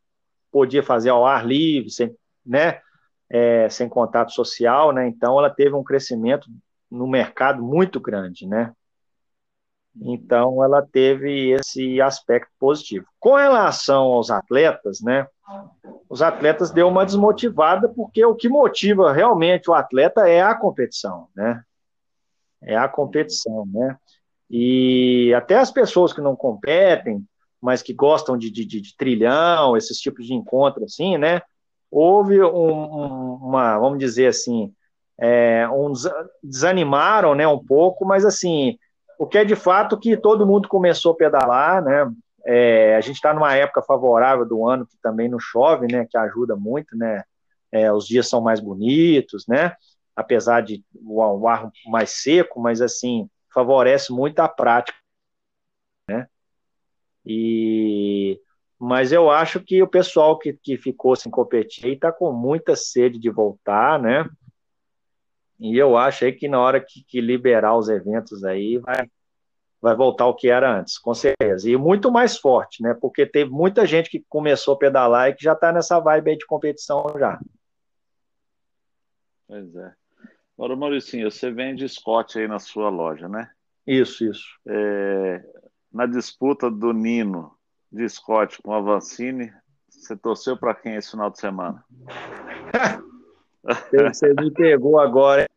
podia 0.52 0.84
fazer 0.84 1.10
ao 1.10 1.26
ar 1.26 1.46
livre, 1.46 1.90
sem, 1.90 2.16
né, 2.46 2.82
é, 3.30 3.70
sem 3.70 3.88
contato 3.88 4.32
social, 4.32 4.92
né? 4.92 5.08
Então, 5.08 5.40
ela 5.40 5.50
teve 5.50 5.74
um 5.74 5.84
crescimento 5.84 6.50
no 6.90 7.08
mercado 7.08 7.64
muito 7.64 8.00
grande, 8.00 8.46
né? 8.46 8.74
Então, 9.96 10.64
ela 10.64 10.82
teve 10.82 11.52
esse 11.52 12.02
aspecto 12.02 12.52
positivo. 12.60 13.06
Com 13.20 13.36
relação 13.36 14.04
aos 14.04 14.30
atletas, 14.30 15.02
né? 15.02 15.28
Os 16.10 16.22
atletas 16.22 16.72
deu 16.72 16.88
uma 16.88 17.06
desmotivada, 17.06 17.90
porque 17.90 18.24
o 18.24 18.36
que 18.36 18.50
motiva 18.50 19.12
realmente 19.12 19.70
o 19.70 19.74
atleta 19.74 20.28
é 20.28 20.42
a 20.42 20.56
competição, 20.56 21.28
né? 21.36 21.64
É 22.62 22.78
a 22.78 22.88
competição, 22.88 23.66
né? 23.68 23.98
E 24.52 25.34
até 25.34 25.58
as 25.58 25.72
pessoas 25.72 26.12
que 26.12 26.20
não 26.20 26.36
competem, 26.36 27.24
mas 27.62 27.82
que 27.82 27.94
gostam 27.94 28.38
de, 28.38 28.52
de, 28.52 28.66
de 28.66 28.98
trilhão, 28.98 29.78
esses 29.78 29.98
tipos 29.98 30.26
de 30.26 30.34
encontro, 30.34 30.84
assim, 30.84 31.18
né? 31.18 31.42
Houve 31.90 32.42
um, 32.44 32.50
um, 32.50 33.34
uma, 33.36 33.80
vamos 33.80 33.98
dizer 33.98 34.28
assim, 34.28 34.74
é, 35.18 35.70
um, 35.70 35.94
desanimaram, 36.44 37.34
né, 37.34 37.48
um 37.48 37.64
pouco, 37.64 38.06
mas 38.06 38.26
assim, 38.26 38.78
o 39.18 39.26
que 39.26 39.38
é 39.38 39.46
de 39.46 39.56
fato 39.56 39.98
que 39.98 40.18
todo 40.18 40.46
mundo 40.46 40.68
começou 40.68 41.14
a 41.14 41.16
pedalar, 41.16 41.82
né? 41.82 42.12
É, 42.44 42.96
a 42.98 43.02
gente 43.02 43.16
está 43.18 43.34
numa 43.34 43.56
época 43.56 43.82
favorável 43.84 44.46
do 44.46 44.68
ano 44.68 44.86
que 44.86 44.98
também 45.02 45.30
não 45.30 45.40
chove, 45.40 45.88
né? 45.90 46.06
Que 46.10 46.18
ajuda 46.18 46.58
muito, 46.58 46.98
né? 46.98 47.24
É, 47.72 47.94
os 47.94 48.06
dias 48.06 48.28
são 48.28 48.42
mais 48.42 48.60
bonitos, 48.60 49.46
né? 49.48 49.76
Apesar 50.14 50.62
de 50.62 50.84
o, 50.94 51.22
o 51.22 51.48
ar 51.48 51.70
mais 51.86 52.10
seco, 52.22 52.60
mas 52.60 52.82
assim 52.82 53.30
favorece 53.54 54.12
muito 54.12 54.40
a 54.40 54.48
prática, 54.48 54.98
né? 56.10 56.28
E 57.26 58.40
mas 58.84 59.12
eu 59.12 59.30
acho 59.30 59.60
que 59.60 59.84
o 59.84 59.88
pessoal 59.88 60.40
que, 60.40 60.54
que 60.54 60.76
ficou 60.76 61.16
sem 61.16 61.32
competir 61.32 61.94
está 61.94 62.12
com 62.12 62.32
muita 62.32 62.76
sede 62.76 63.20
de 63.20 63.30
voltar, 63.30 64.02
né? 64.02 64.28
E 65.60 65.78
eu 65.78 65.96
acho 65.96 66.26
aí 66.26 66.32
que 66.32 66.48
na 66.48 66.60
hora 66.60 66.82
que, 66.82 67.04
que 67.04 67.22
liberar 67.22 67.78
os 67.78 67.88
eventos 67.90 68.44
aí, 68.44 68.80
vai, 68.80 69.08
vai 69.80 69.96
voltar 69.96 70.26
o 70.26 70.34
que 70.34 70.50
era 70.50 70.80
antes, 70.80 70.98
com 70.98 71.14
certeza. 71.14 71.70
E 71.70 71.78
muito 71.78 72.12
mais 72.12 72.40
forte, 72.40 72.82
né? 72.82 72.96
Porque 73.00 73.24
teve 73.24 73.52
muita 73.52 73.86
gente 73.86 74.10
que 74.10 74.26
começou 74.28 74.74
a 74.74 74.80
pedalar 74.80 75.30
e 75.30 75.36
que 75.36 75.44
já 75.44 75.54
está 75.54 75.72
nessa 75.72 76.00
vibe 76.00 76.32
aí 76.32 76.38
de 76.38 76.48
competição 76.48 77.06
já. 77.20 77.40
Pois 79.48 79.76
é. 79.76 80.01
Agora, 80.62 80.76
Mauricinho, 80.76 81.32
você 81.32 81.50
vende 81.50 81.90
Scott 81.90 82.38
aí 82.38 82.48
na 82.48 82.60
sua 82.60 82.88
loja, 82.88 83.28
né? 83.28 83.50
Isso, 83.88 84.24
isso. 84.24 84.46
É, 84.68 85.44
na 85.92 86.06
disputa 86.06 86.70
do 86.70 86.94
Nino 86.94 87.52
de 87.92 88.08
Scott 88.08 88.62
com 88.62 88.72
a 88.72 88.80
Vancini, 88.80 89.52
Você 89.90 90.16
torceu 90.16 90.56
para 90.56 90.76
quem 90.76 90.94
esse 90.94 91.10
final 91.10 91.32
de 91.32 91.40
semana? 91.40 91.84
Você 94.14 94.36
me 94.36 94.52
pegou 94.52 95.00
agora. 95.00 95.50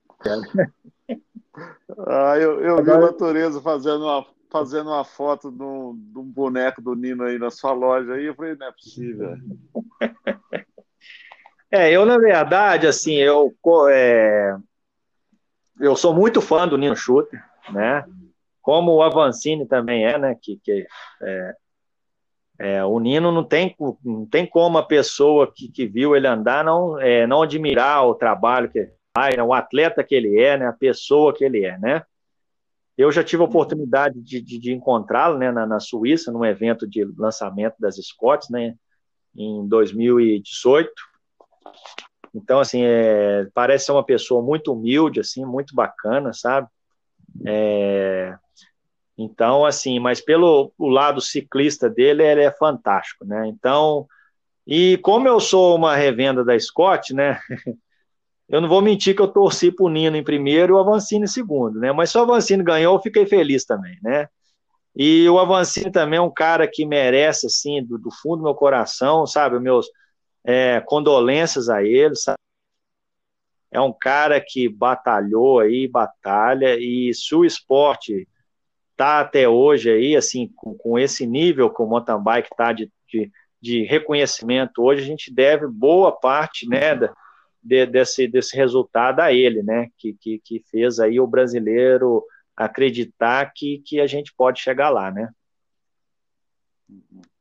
ah, 2.06 2.38
eu, 2.38 2.62
eu 2.62 2.82
vi 2.82 2.90
a 2.90 2.98
natureza 2.98 3.60
fazendo 3.60 4.04
uma, 4.04 4.26
fazendo 4.50 4.88
uma 4.88 5.04
foto 5.04 5.52
de 5.52 5.62
um, 5.62 5.94
de 5.94 6.18
um 6.18 6.24
boneco 6.24 6.80
do 6.80 6.94
Nino 6.94 7.24
aí 7.24 7.38
na 7.38 7.50
sua 7.50 7.72
loja 7.72 8.14
aí. 8.14 8.24
Eu 8.24 8.34
falei, 8.34 8.56
não 8.56 8.68
é 8.68 8.72
possível. 8.72 9.36
É, 11.70 11.90
eu, 11.90 12.06
na 12.06 12.16
verdade, 12.16 12.86
assim, 12.86 13.14
eu, 13.14 13.52
é, 13.90 14.56
eu 15.80 15.96
sou 15.96 16.14
muito 16.14 16.40
fã 16.40 16.66
do 16.66 16.78
Nino 16.78 16.96
Schutter, 16.96 17.42
né? 17.70 18.04
Como 18.62 18.92
o 18.92 19.02
Avancini 19.02 19.66
também 19.66 20.06
é, 20.06 20.18
né? 20.18 20.36
Que, 20.40 20.58
que 20.62 20.86
é, 21.22 21.56
é, 22.58 22.84
o 22.84 22.98
Nino 23.00 23.32
não 23.32 23.44
tem, 23.44 23.74
não 24.04 24.26
tem 24.26 24.46
como 24.46 24.78
a 24.78 24.82
pessoa 24.82 25.50
que, 25.52 25.68
que 25.68 25.86
viu 25.86 26.14
ele 26.14 26.26
andar 26.26 26.64
não, 26.64 26.98
é, 27.00 27.26
não 27.26 27.42
admirar 27.42 28.06
o 28.06 28.14
trabalho 28.14 28.70
que 28.70 28.78
ele 28.78 28.92
faz, 29.16 29.36
né? 29.36 29.42
o 29.42 29.52
atleta 29.52 30.04
que 30.04 30.14
ele 30.14 30.40
é, 30.40 30.56
né? 30.56 30.66
A 30.66 30.72
pessoa 30.72 31.34
que 31.34 31.44
ele 31.44 31.64
é, 31.64 31.78
né? 31.78 32.02
Eu 32.96 33.10
já 33.10 33.24
tive 33.24 33.42
a 33.42 33.46
oportunidade 33.46 34.20
de, 34.20 34.40
de, 34.40 34.58
de 34.58 34.72
encontrá-lo 34.72 35.36
né, 35.36 35.50
na, 35.50 35.66
na, 35.66 35.80
Suíça, 35.80 36.30
num 36.30 36.44
evento 36.44 36.86
de 36.86 37.04
lançamento 37.18 37.74
das 37.80 37.96
Scotts, 37.96 38.48
né, 38.48 38.76
em 39.34 39.66
2018. 39.66 40.92
Então, 42.34 42.58
assim, 42.58 42.82
é, 42.82 43.46
parece 43.54 43.86
ser 43.86 43.92
uma 43.92 44.04
pessoa 44.04 44.42
muito 44.42 44.72
humilde, 44.72 45.20
assim, 45.20 45.44
muito 45.44 45.74
bacana, 45.74 46.32
sabe? 46.32 46.66
É, 47.46 48.36
então, 49.16 49.64
assim, 49.64 49.98
mas 50.00 50.20
pelo 50.20 50.72
o 50.76 50.88
lado 50.88 51.20
ciclista 51.20 51.88
dele, 51.88 52.24
ele 52.24 52.42
é 52.42 52.50
fantástico, 52.50 53.24
né? 53.24 53.46
Então, 53.46 54.06
e 54.66 54.98
como 54.98 55.28
eu 55.28 55.38
sou 55.38 55.76
uma 55.76 55.94
revenda 55.94 56.44
da 56.44 56.58
Scott, 56.58 57.14
né? 57.14 57.38
Eu 58.46 58.60
não 58.60 58.68
vou 58.68 58.82
mentir 58.82 59.16
que 59.16 59.22
eu 59.22 59.28
torci 59.28 59.72
pro 59.72 59.88
Nino 59.88 60.18
em 60.18 60.22
primeiro 60.22 60.74
e 60.74 60.76
o 60.76 60.78
Avancini 60.78 61.24
em 61.24 61.26
segundo, 61.26 61.80
né? 61.80 61.92
Mas 61.92 62.10
se 62.10 62.18
o 62.18 62.20
Avancini 62.20 62.62
ganhou, 62.62 62.94
eu 62.94 63.00
fiquei 63.00 63.24
feliz 63.24 63.64
também, 63.64 63.98
né? 64.02 64.28
E 64.94 65.26
o 65.30 65.38
Avancini 65.38 65.90
também 65.90 66.18
é 66.18 66.22
um 66.22 66.30
cara 66.30 66.68
que 66.68 66.84
merece, 66.84 67.46
assim, 67.46 67.82
do, 67.82 67.96
do 67.96 68.10
fundo 68.10 68.36
do 68.36 68.42
meu 68.44 68.54
coração, 68.54 69.26
sabe? 69.26 69.58
Meus 69.58 69.86
é, 70.44 70.80
condolências 70.80 71.68
a 71.68 71.82
ele, 71.82 72.14
sabe? 72.14 72.38
É 73.70 73.80
um 73.80 73.92
cara 73.92 74.40
que 74.40 74.68
batalhou 74.68 75.58
aí, 75.58 75.88
batalha, 75.88 76.76
e 76.78 77.12
se 77.12 77.34
o 77.34 77.44
esporte 77.44 78.28
tá 78.96 79.20
até 79.20 79.48
hoje 79.48 79.90
aí, 79.90 80.14
assim, 80.14 80.48
com, 80.54 80.76
com 80.76 80.98
esse 80.98 81.26
nível 81.26 81.72
que 81.72 81.82
o 81.82 81.86
mountain 81.86 82.22
bike 82.22 82.50
tá 82.56 82.72
de, 82.72 82.88
de, 83.08 83.32
de, 83.60 83.82
reconhecimento 83.82 84.80
hoje, 84.80 85.02
a 85.02 85.06
gente 85.06 85.32
deve 85.32 85.66
boa 85.66 86.12
parte, 86.12 86.68
né, 86.68 86.94
de, 87.60 87.86
desse, 87.86 88.28
desse 88.28 88.56
resultado 88.56 89.18
a 89.20 89.32
ele, 89.32 89.62
né, 89.62 89.88
que, 89.98 90.14
que, 90.14 90.38
que 90.38 90.60
fez 90.70 91.00
aí 91.00 91.18
o 91.18 91.26
brasileiro 91.26 92.24
acreditar 92.56 93.52
que, 93.52 93.82
que 93.84 94.00
a 94.00 94.06
gente 94.06 94.32
pode 94.36 94.60
chegar 94.60 94.90
lá, 94.90 95.10
né. 95.10 95.30
É, 96.88 97.33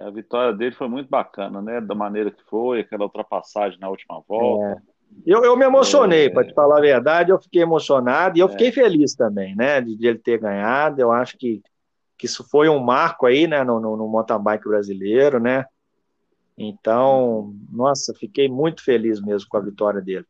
a 0.00 0.10
vitória 0.10 0.52
dele 0.52 0.74
foi 0.74 0.88
muito 0.88 1.08
bacana, 1.08 1.60
né, 1.60 1.80
da 1.80 1.94
maneira 1.94 2.30
que 2.30 2.42
foi, 2.44 2.80
aquela 2.80 3.04
ultrapassagem 3.04 3.78
na 3.80 3.88
última 3.88 4.20
volta. 4.26 4.82
É. 4.82 4.98
Eu, 5.26 5.42
eu 5.42 5.56
me 5.56 5.64
emocionei, 5.64 6.26
é... 6.26 6.30
para 6.30 6.46
te 6.46 6.54
falar 6.54 6.78
a 6.78 6.82
verdade, 6.82 7.30
eu 7.30 7.40
fiquei 7.40 7.62
emocionado 7.62 8.36
e 8.36 8.40
eu 8.40 8.46
é... 8.46 8.50
fiquei 8.50 8.70
feliz 8.70 9.14
também, 9.14 9.56
né, 9.56 9.80
de, 9.80 9.96
de, 9.96 10.06
ele 10.06 10.18
ter 10.18 10.38
ganhado. 10.38 11.00
Eu 11.00 11.10
acho 11.10 11.36
que, 11.38 11.62
que 12.16 12.26
isso 12.26 12.48
foi 12.48 12.68
um 12.68 12.78
marco 12.78 13.26
aí, 13.26 13.46
né, 13.46 13.64
no, 13.64 13.80
no, 13.80 13.96
no 13.96 14.08
mountain 14.08 14.42
bike 14.42 14.68
brasileiro, 14.68 15.40
né. 15.40 15.64
Então, 16.56 17.54
nossa, 17.70 18.12
fiquei 18.14 18.48
muito 18.48 18.82
feliz 18.82 19.20
mesmo 19.20 19.48
com 19.48 19.56
a 19.56 19.60
vitória 19.60 20.00
dele. 20.00 20.26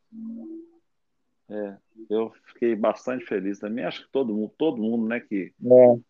É, 1.49 1.75
eu 2.11 2.31
fiquei 2.59 2.75
bastante 2.75 3.25
feliz 3.25 3.61
também. 3.61 3.85
Acho 3.85 4.05
que 4.05 4.11
todo 4.11 4.35
mundo, 4.35 4.53
todo 4.59 4.83
mundo, 4.83 5.07
né, 5.07 5.21
que 5.21 5.53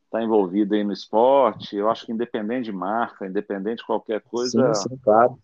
está 0.04 0.20
é. 0.20 0.24
envolvido 0.24 0.74
aí 0.74 0.82
no 0.82 0.92
esporte, 0.92 1.76
eu 1.76 1.90
acho 1.90 2.06
que 2.06 2.12
independente 2.12 2.64
de 2.64 2.72
marca, 2.72 3.26
independente 3.26 3.78
de 3.78 3.86
qualquer 3.86 4.22
coisa, 4.22 4.74
sim, 4.74 4.88
sim, 4.88 4.96
claro. 5.02 5.38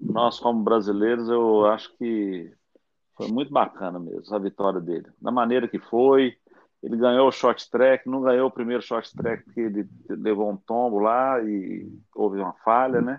nós 0.00 0.38
como 0.38 0.62
brasileiros, 0.62 1.28
eu 1.28 1.66
acho 1.66 1.92
que 1.98 2.52
foi 3.16 3.28
muito 3.28 3.52
bacana 3.52 3.98
mesmo 3.98 4.34
a 4.34 4.38
vitória 4.38 4.80
dele. 4.80 5.06
Da 5.20 5.32
maneira 5.32 5.66
que 5.66 5.78
foi, 5.78 6.34
ele 6.82 6.96
ganhou 6.96 7.28
o 7.28 7.32
short 7.32 7.68
track, 7.68 8.08
não 8.08 8.22
ganhou 8.22 8.48
o 8.48 8.52
primeiro 8.52 8.82
short 8.82 9.12
track 9.14 9.44
porque 9.44 9.60
ele 9.60 9.88
levou 10.08 10.50
um 10.50 10.56
tombo 10.56 11.00
lá 11.00 11.42
e 11.42 11.88
houve 12.14 12.38
uma 12.38 12.52
falha, 12.64 13.00
né? 13.00 13.18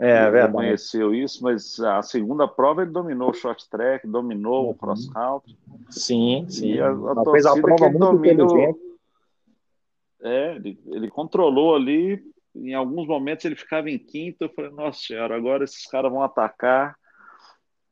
É, 0.00 0.22
ele 0.22 0.30
verdade. 0.30 0.46
reconheceu 0.46 1.14
isso, 1.14 1.42
mas 1.44 1.78
a 1.78 2.00
segunda 2.00 2.48
prova 2.48 2.82
ele 2.82 2.90
dominou 2.90 3.30
o 3.30 3.34
short 3.34 3.68
track, 3.68 4.06
dominou 4.08 4.64
uhum. 4.64 4.70
o 4.70 4.74
cross 4.74 5.06
country. 5.10 5.58
Sim, 5.90 6.46
sim. 6.48 6.72
E 6.72 6.80
a, 6.80 6.90
a 6.90 7.30
fez 7.30 7.44
a 7.44 7.52
prova 7.60 7.90
muito 7.90 7.98
dominou, 7.98 8.78
É, 10.22 10.56
ele, 10.56 10.80
ele 10.86 11.10
controlou 11.10 11.76
ali. 11.76 12.22
Em 12.54 12.74
alguns 12.74 13.06
momentos 13.06 13.44
ele 13.44 13.54
ficava 13.54 13.90
em 13.90 13.98
quinto. 13.98 14.44
Eu 14.44 14.48
falei, 14.54 14.70
nossa 14.70 14.98
senhora, 14.98 15.36
agora 15.36 15.64
esses 15.64 15.86
caras 15.86 16.10
vão 16.10 16.22
atacar 16.22 16.96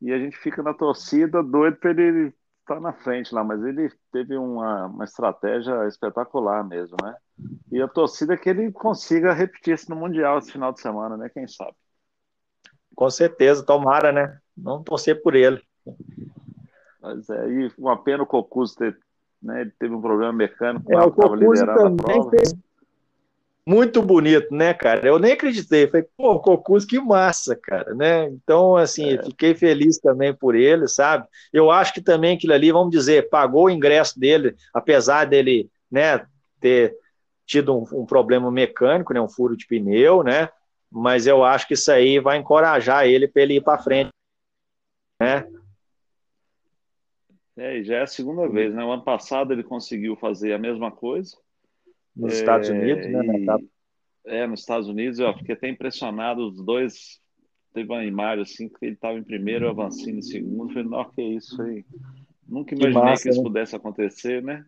e 0.01 0.11
a 0.11 0.17
gente 0.17 0.37
fica 0.37 0.63
na 0.63 0.73
torcida 0.73 1.43
doido 1.43 1.77
para 1.77 1.91
ele 1.91 2.33
estar 2.61 2.75
tá 2.75 2.79
na 2.79 2.93
frente 2.93 3.33
lá, 3.35 3.43
mas 3.43 3.63
ele 3.63 3.91
teve 4.11 4.35
uma, 4.35 4.87
uma 4.87 5.03
estratégia 5.03 5.87
espetacular 5.87 6.63
mesmo, 6.63 6.95
né? 7.03 7.15
E 7.71 7.81
a 7.81 7.87
torcida 7.87 8.33
é 8.33 8.37
que 8.37 8.49
ele 8.49 8.71
consiga 8.71 9.33
repetir 9.33 9.75
isso 9.75 9.89
no 9.89 9.95
Mundial 9.95 10.39
esse 10.39 10.51
final 10.51 10.71
de 10.71 10.81
semana, 10.81 11.17
né? 11.17 11.29
Quem 11.29 11.47
sabe? 11.47 11.75
Com 12.99 13.09
certeza, 13.09 13.63
tomara, 13.63 14.11
né? 14.11 14.39
Não 14.57 14.83
torcer 14.83 15.21
por 15.21 15.33
ele. 15.33 15.61
Mas 17.01 17.29
é, 17.29 17.47
e 17.47 17.71
uma 17.77 17.95
pena 17.95 18.23
o 18.23 18.25
Cocuz 18.25 18.75
ter, 18.75 18.97
né? 19.41 19.61
Ele 19.61 19.71
teve 19.79 19.95
um 19.95 20.01
problema 20.01 20.33
mecânico, 20.33 20.91
é, 20.91 20.97
o 20.97 21.07
estava 21.07 21.33
liderando 21.33 21.93
a 21.93 21.95
prova. 21.95 22.29
Fez 22.31 22.53
muito 23.65 24.01
bonito, 24.01 24.53
né, 24.53 24.73
cara? 24.73 25.07
Eu 25.07 25.17
nem 25.17 25.31
acreditei. 25.31 25.87
Falei, 25.87 26.05
pô, 26.17 26.41
Cocuz, 26.41 26.83
que 26.83 26.99
massa, 26.99 27.55
cara, 27.55 27.95
né? 27.95 28.27
Então, 28.27 28.75
assim, 28.75 29.13
é. 29.13 29.23
fiquei 29.23 29.55
feliz 29.55 29.97
também 29.97 30.33
por 30.33 30.53
ele, 30.53 30.85
sabe? 30.89 31.25
Eu 31.53 31.71
acho 31.71 31.93
que 31.93 32.01
também 32.01 32.35
aquilo 32.35 32.51
ali, 32.51 32.69
vamos 32.69 32.91
dizer, 32.91 33.29
pagou 33.29 33.67
o 33.67 33.69
ingresso 33.69 34.19
dele, 34.19 34.57
apesar 34.73 35.23
dele, 35.23 35.69
né, 35.89 36.21
ter 36.59 36.93
tido 37.45 37.73
um, 37.73 37.85
um 37.93 38.05
problema 38.05 38.51
mecânico, 38.51 39.13
né, 39.13 39.21
um 39.21 39.29
furo 39.29 39.55
de 39.55 39.65
pneu, 39.65 40.21
né? 40.21 40.49
Mas 40.91 41.27
eu 41.27 41.43
acho 41.43 41.67
que 41.67 41.75
isso 41.75 41.91
aí 41.91 42.19
vai 42.19 42.37
encorajar 42.37 43.05
ele 43.05 43.27
para 43.27 43.41
ele 43.43 43.55
ir 43.55 43.63
para 43.63 43.81
frente, 43.81 44.09
né? 45.21 45.47
É, 47.55 47.77
e 47.77 47.83
já 47.83 47.97
é 47.97 48.01
a 48.01 48.07
segunda 48.07 48.47
vez, 48.47 48.73
né? 48.73 48.83
O 48.83 48.91
ano 48.91 49.03
passado 49.03 49.51
ele 49.51 49.63
conseguiu 49.63 50.15
fazer 50.15 50.53
a 50.53 50.57
mesma 50.57 50.91
coisa 50.91 51.37
nos 52.15 52.33
é, 52.33 52.35
Estados 52.37 52.69
Unidos, 52.69 53.05
né? 53.05 53.25
E, 53.37 53.69
é, 54.25 54.47
nos 54.47 54.61
Estados 54.61 54.87
Unidos, 54.87 55.19
eu 55.19 55.33
fiquei 55.37 55.55
até 55.55 55.69
impressionado, 55.69 56.47
os 56.47 56.63
dois 56.63 57.19
teve 57.73 57.91
uma 57.91 58.03
imagem 58.03 58.43
assim 58.43 58.69
que 58.69 58.77
ele 58.81 58.93
estava 58.93 59.17
em 59.17 59.23
primeiro, 59.23 59.65
eu 59.65 59.69
avancei 59.69 60.13
em 60.13 60.21
segundo, 60.21 60.73
falei, 60.73 60.87
nossa, 60.87 61.11
que 61.13 61.21
isso 61.21 61.61
aí. 61.61 61.85
Nunca 62.47 62.73
imaginei 62.73 63.01
que, 63.01 63.09
massa, 63.09 63.23
que 63.23 63.29
isso 63.29 63.39
né? 63.39 63.43
pudesse 63.43 63.75
acontecer, 63.75 64.41
né? 64.41 64.65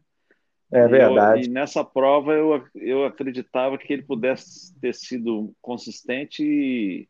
É 0.71 0.87
verdade. 0.87 1.41
E, 1.41 1.45
eu, 1.45 1.49
e, 1.49 1.53
nessa 1.53 1.83
prova 1.83 2.33
eu, 2.33 2.63
eu 2.75 3.05
acreditava 3.05 3.77
que 3.77 3.91
ele 3.91 4.03
pudesse 4.03 4.73
ter 4.79 4.93
sido 4.93 5.53
consistente 5.61 6.43
e, 6.43 7.09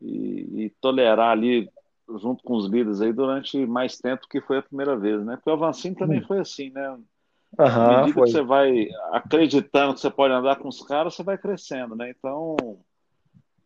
e, 0.00 0.64
e, 0.64 0.70
tolerar 0.80 1.30
ali 1.30 1.68
junto 2.16 2.42
com 2.42 2.54
os 2.54 2.70
líderes 2.70 3.00
aí 3.00 3.12
durante 3.12 3.66
mais 3.66 3.98
tempo 3.98 4.28
que 4.28 4.40
foi 4.40 4.58
a 4.58 4.62
primeira 4.62 4.96
vez, 4.96 5.22
né? 5.24 5.36
Porque 5.36 5.50
o 5.50 5.52
Avancini 5.52 5.96
também 5.96 6.20
hum. 6.20 6.26
foi 6.26 6.38
assim, 6.38 6.70
né? 6.70 6.88
Uhum, 7.58 8.00
medida 8.00 8.12
foi. 8.12 8.26
que 8.26 8.32
você 8.32 8.42
vai 8.42 8.88
acreditando 9.12 9.94
que 9.94 10.00
você 10.00 10.10
pode 10.10 10.32
andar 10.32 10.56
com 10.56 10.68
os 10.68 10.82
caras, 10.82 11.14
você 11.14 11.22
vai 11.22 11.36
crescendo, 11.36 11.96
né? 11.96 12.10
Então, 12.10 12.56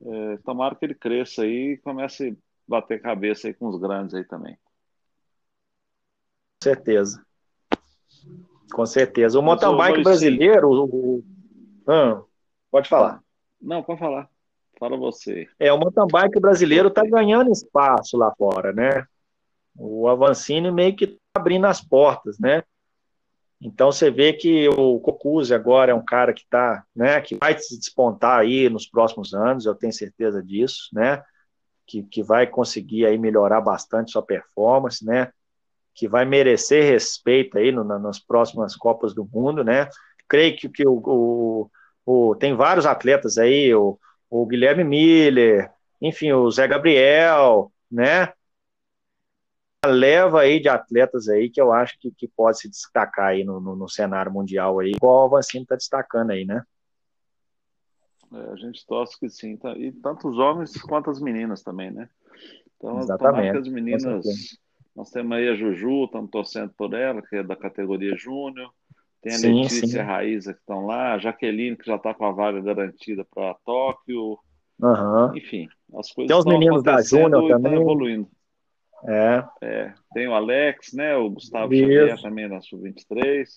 é, 0.05 0.37
tomara 0.38 0.75
que 0.75 0.85
ele 0.85 0.94
cresça 0.94 1.42
aí 1.42 1.72
e 1.72 1.79
comece 1.79 2.31
a 2.31 2.35
bater 2.66 3.01
cabeça 3.03 3.48
aí 3.48 3.55
com 3.55 3.68
os 3.68 3.79
grandes 3.79 4.14
aí 4.14 4.25
também. 4.25 4.57
Certeza. 6.62 7.25
Com 8.73 8.87
certeza. 8.87 9.39
O 9.39 9.43
mountain 9.43 9.77
bike 9.77 10.03
brasileiro. 10.03 10.69
O, 10.69 10.85
o... 10.85 11.25
Ah, 11.87 12.23
pode 12.71 12.89
falar. 12.89 13.23
Não, 13.61 13.83
pode 13.83 14.01
falar. 14.01 14.29
Fala 14.79 14.97
você. 14.97 15.47
É, 15.59 15.73
o 15.73 15.79
mountain 15.79 16.07
bike 16.11 16.41
brasileiro 16.41 16.89
está 16.89 17.05
ganhando 17.05 17.53
espaço 17.53 18.17
lá 18.17 18.35
fora, 18.37 18.73
né? 18.73 19.07
O 19.77 20.09
Avancini 20.09 20.71
meio 20.71 20.97
que 20.97 21.07
tá 21.07 21.17
abrindo 21.37 21.67
as 21.67 21.81
portas, 21.81 22.39
né? 22.39 22.63
Então 23.61 23.93
você 23.93 24.11
vê 24.11 24.33
que 24.33 24.69
o 24.69 24.99
Cocuzzi 24.99 25.55
agora 25.55 25.93
é 25.93 25.95
um 25.95 26.05
cara 26.05 26.33
que 26.33 26.45
tá, 26.51 26.85
né, 26.95 27.21
que 27.21 27.37
vai 27.37 27.57
se 27.57 27.79
despontar 27.79 28.41
aí 28.41 28.69
nos 28.69 28.89
próximos 28.89 29.33
anos, 29.33 29.67
eu 29.67 29.75
tenho 29.75 29.93
certeza 29.93 30.43
disso, 30.43 30.89
né? 30.93 31.23
Que, 31.87 32.03
que 32.03 32.25
vai 32.25 32.45
conseguir 32.45 33.07
aí 33.07 33.17
melhorar 33.17 33.61
bastante 33.61 34.11
sua 34.11 34.23
performance, 34.23 35.05
né? 35.05 35.31
Que 35.95 36.09
vai 36.09 36.25
merecer 36.25 36.85
respeito 36.85 37.59
aí 37.59 37.71
no, 37.71 37.85
nas 37.85 38.19
próximas 38.19 38.77
Copas 38.77 39.15
do 39.15 39.25
Mundo, 39.25 39.63
né? 39.63 39.89
Creio 40.29 40.57
que, 40.57 40.69
que 40.69 40.87
o, 40.87 41.03
o, 41.05 41.71
o 42.07 42.35
tem 42.37 42.55
vários 42.55 42.87
atletas 42.87 43.39
aí, 43.39 43.75
o, 43.75 43.99
o 44.31 44.47
Guilherme 44.47 44.85
Miller, 44.85 45.71
enfim, 46.01 46.33
o 46.33 46.51
Zé 46.51 46.67
Gabriel, 46.67 47.73
né? 47.91 48.33
leva 49.85 50.43
aí 50.43 50.61
de 50.61 50.69
atletas 50.69 51.29
aí 51.29 51.51
que 51.51 51.61
eu 51.61 51.73
acho 51.73 51.99
que, 51.99 52.13
que 52.13 52.29
pode 52.29 52.61
se 52.61 52.69
destacar 52.69 53.29
aí 53.31 53.43
no, 53.43 53.61
no, 53.61 53.75
no 53.75 53.89
cenário 53.89 54.31
mundial 54.31 54.79
aí, 54.79 54.93
igual 54.93 55.23
o 55.23 55.25
Avancini 55.25 55.65
está 55.65 55.75
destacando 55.75 56.31
aí, 56.31 56.45
né? 56.45 56.63
É, 58.33 58.53
a 58.53 58.57
gente 58.57 58.87
torce 58.87 59.19
que 59.19 59.29
sim, 59.29 59.57
tá? 59.57 59.73
e 59.73 59.93
tanto 59.93 60.29
os 60.29 60.39
homens 60.39 60.81
quanto 60.83 61.11
as 61.11 61.21
meninas 61.21 61.63
também, 61.63 61.91
né? 61.91 62.09
Então, 62.77 62.99
Exatamente. 63.01 63.59
as 63.59 63.69
meninas, 63.69 64.25
nós 64.95 65.11
temos 65.11 65.37
aí 65.37 65.49
a 65.49 65.55
Juju, 65.55 66.05
estamos 66.05 66.31
torcendo 66.31 66.73
por 66.77 66.93
ela, 66.95 67.23
que 67.23 67.37
é 67.37 67.43
da 67.43 67.57
categoria 67.57 68.17
Júnior, 68.17 68.71
tem 69.23 69.33
a 69.33 69.39
sim, 69.39 69.63
Letícia 69.63 69.87
sim. 69.87 69.97
e 69.97 70.01
a 70.01 70.05
Raíza 70.05 70.53
que 70.53 70.61
estão 70.61 70.85
lá, 70.85 71.15
a 71.15 71.19
Jaqueline, 71.19 71.77
que 71.77 71.87
já 71.87 71.97
está 71.97 72.13
com 72.13 72.27
a 72.27 72.33
vaga 72.33 72.61
garantida 72.61 73.25
para 73.25 73.55
Tóquio, 73.65 74.39
uhum. 74.81 75.37
enfim, 75.37 75.69
as 75.95 76.11
coisas 76.13 76.29
Tem 76.29 76.37
os 76.37 76.45
meninos 76.45 76.83
da 76.83 77.01
Júnior 77.01 77.49
tá 77.49 77.55
também. 77.55 77.81
evoluindo. 77.81 78.29
É. 79.05 79.45
é. 79.63 79.95
Tem 80.13 80.29
o 80.29 80.35
Alex, 80.35 80.93
né? 80.93 81.17
O 81.17 81.31
Gustavo 81.31 81.73
Isso. 81.73 81.83
Xavier 81.83 82.21
também 82.21 82.49
na 82.49 82.61
Sub-23. 82.61 83.49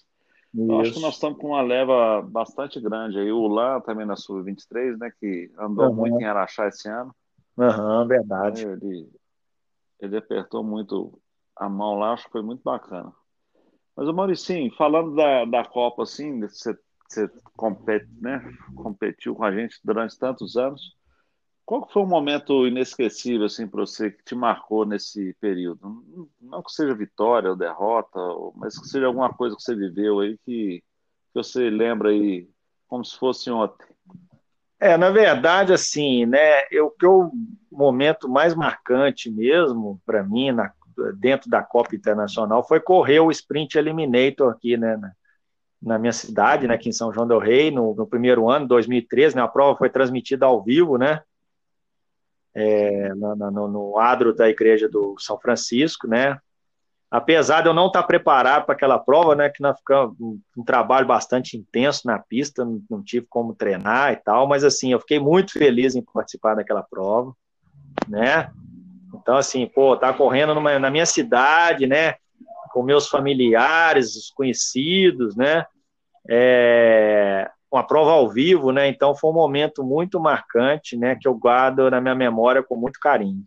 Então, 0.53 0.79
acho 0.79 0.93
que 0.93 1.01
nós 1.01 1.15
estamos 1.15 1.37
com 1.37 1.47
uma 1.47 1.61
leva 1.61 2.21
bastante 2.21 2.79
grande 2.79 3.19
aí. 3.19 3.31
O 3.31 3.47
Lan 3.47 3.81
também 3.81 4.05
na 4.05 4.15
Sub-23, 4.15 4.97
né? 4.97 5.11
Que 5.19 5.51
andou 5.59 5.89
uhum. 5.89 5.95
muito 5.95 6.19
em 6.19 6.23
Araxá 6.23 6.67
esse 6.67 6.89
ano. 6.89 7.13
Aham, 7.57 8.01
uhum, 8.01 8.07
verdade. 8.07 8.65
Ele, 8.65 9.09
ele 9.99 10.17
apertou 10.17 10.63
muito 10.63 11.19
a 11.55 11.69
mão 11.69 11.95
lá, 11.95 12.13
acho 12.13 12.25
que 12.25 12.31
foi 12.31 12.41
muito 12.41 12.61
bacana. 12.63 13.13
Mas, 13.95 14.07
o 14.07 14.13
Mauricinho, 14.13 14.73
falando 14.75 15.15
da, 15.15 15.45
da 15.45 15.65
Copa, 15.65 16.03
assim, 16.03 16.39
você, 16.41 16.77
você 17.07 17.29
compete, 17.55 18.07
né? 18.19 18.41
competiu 18.75 19.35
com 19.35 19.43
a 19.43 19.51
gente 19.51 19.79
durante 19.83 20.17
tantos 20.19 20.57
anos. 20.57 20.95
Qual 21.65 21.89
foi 21.89 22.03
um 22.03 22.07
momento 22.07 22.67
inesquecível 22.67 23.47
assim 23.47 23.67
para 23.67 23.81
você 23.81 24.11
que 24.11 24.23
te 24.23 24.35
marcou 24.35 24.85
nesse 24.85 25.33
período? 25.41 26.05
Não 26.39 26.61
que 26.61 26.71
seja 26.71 26.93
vitória 26.93 27.49
ou 27.49 27.55
derrota, 27.55 28.19
mas 28.55 28.77
que 28.77 28.87
seja 28.87 29.07
alguma 29.07 29.33
coisa 29.33 29.55
que 29.55 29.63
você 29.63 29.75
viveu 29.75 30.19
aí 30.19 30.37
que, 30.45 30.83
que 31.33 31.33
você 31.33 31.67
lembra 31.71 32.09
aí 32.09 32.47
como 32.87 33.03
se 33.03 33.17
fosse 33.17 33.49
ontem. 33.49 33.87
É, 34.79 34.95
na 34.95 35.09
verdade, 35.09 35.73
assim, 35.73 36.27
né, 36.27 36.65
eu 36.69 36.91
que 36.91 37.07
o 37.07 37.31
momento 37.71 38.29
mais 38.29 38.53
marcante 38.53 39.31
mesmo 39.31 39.99
para 40.05 40.23
mim 40.23 40.51
na, 40.51 40.71
dentro 41.17 41.49
da 41.49 41.61
Copa 41.61 41.95
Internacional 41.95 42.65
foi 42.67 42.79
correr 42.79 43.19
o 43.19 43.31
sprint 43.31 43.77
eliminator 43.77 44.51
aqui, 44.51 44.77
né, 44.77 44.97
na, 44.97 45.11
na 45.81 45.99
minha 45.99 46.13
cidade, 46.13 46.67
né, 46.67 46.75
aqui 46.75 46.89
em 46.89 46.93
São 46.93 47.13
João 47.13 47.27
del 47.27 47.39
Rei, 47.39 47.71
no, 47.71 47.93
no 47.95 48.07
primeiro 48.07 48.49
ano, 48.49 48.67
2013, 48.67 49.35
né, 49.35 49.41
a 49.41 49.47
prova 49.47 49.77
foi 49.77 49.89
transmitida 49.89 50.45
ao 50.45 50.63
vivo, 50.63 50.97
né, 50.97 51.21
é, 52.55 53.13
no, 53.13 53.35
no, 53.35 53.67
no, 53.67 53.99
adro 53.99 54.33
da 54.33 54.47
igreja 54.47 54.87
do 54.87 55.15
São 55.19 55.37
Francisco, 55.37 56.07
né? 56.07 56.39
Apesar 57.11 57.61
de 57.61 57.67
eu 57.67 57.73
não 57.73 57.87
estar 57.87 58.03
preparado 58.03 58.65
para 58.65 58.73
aquela 58.73 58.97
prova, 58.97 59.35
né? 59.35 59.49
Que 59.49 59.61
nós 59.61 59.77
ficamos 59.77 60.19
um, 60.19 60.39
um 60.57 60.63
trabalho 60.63 61.05
bastante 61.05 61.57
intenso 61.57 62.07
na 62.07 62.17
pista, 62.17 62.63
não, 62.63 62.81
não, 62.89 63.03
tive 63.03 63.27
como 63.29 63.53
treinar 63.53 64.13
e 64.13 64.15
tal, 64.15 64.47
mas 64.47 64.63
assim, 64.63 64.93
eu 64.93 64.99
fiquei 65.01 65.19
muito 65.19 65.51
feliz 65.51 65.95
em 65.95 66.01
participar 66.01 66.55
daquela 66.55 66.81
prova, 66.81 67.33
né? 68.07 68.49
Então, 69.25 69.37
assim, 69.37 69.65
pô, 69.65 69.97
tá 69.97 70.13
correndo 70.13 70.53
numa, 70.53 70.77
na 70.77 70.91
minha 70.91 71.05
cidade, 71.07 71.87
né? 71.87 72.13
Com 72.71 72.83
meus 72.83 73.07
familiares, 73.09 74.15
os 74.15 74.29
conhecidos, 74.29 75.35
né? 75.35 75.65
É, 76.29 77.49
uma 77.71 77.81
prova 77.81 78.11
ao 78.11 78.29
vivo, 78.29 78.71
né? 78.71 78.87
Então 78.87 79.15
foi 79.15 79.31
um 79.31 79.33
momento 79.33 79.83
muito 79.83 80.19
marcante, 80.19 80.95
né? 80.95 81.17
Que 81.19 81.27
eu 81.27 81.33
guardo 81.33 81.89
na 81.89 81.99
minha 81.99 82.13
memória 82.13 82.61
com 82.61 82.75
muito 82.75 82.99
carinho. 82.99 83.43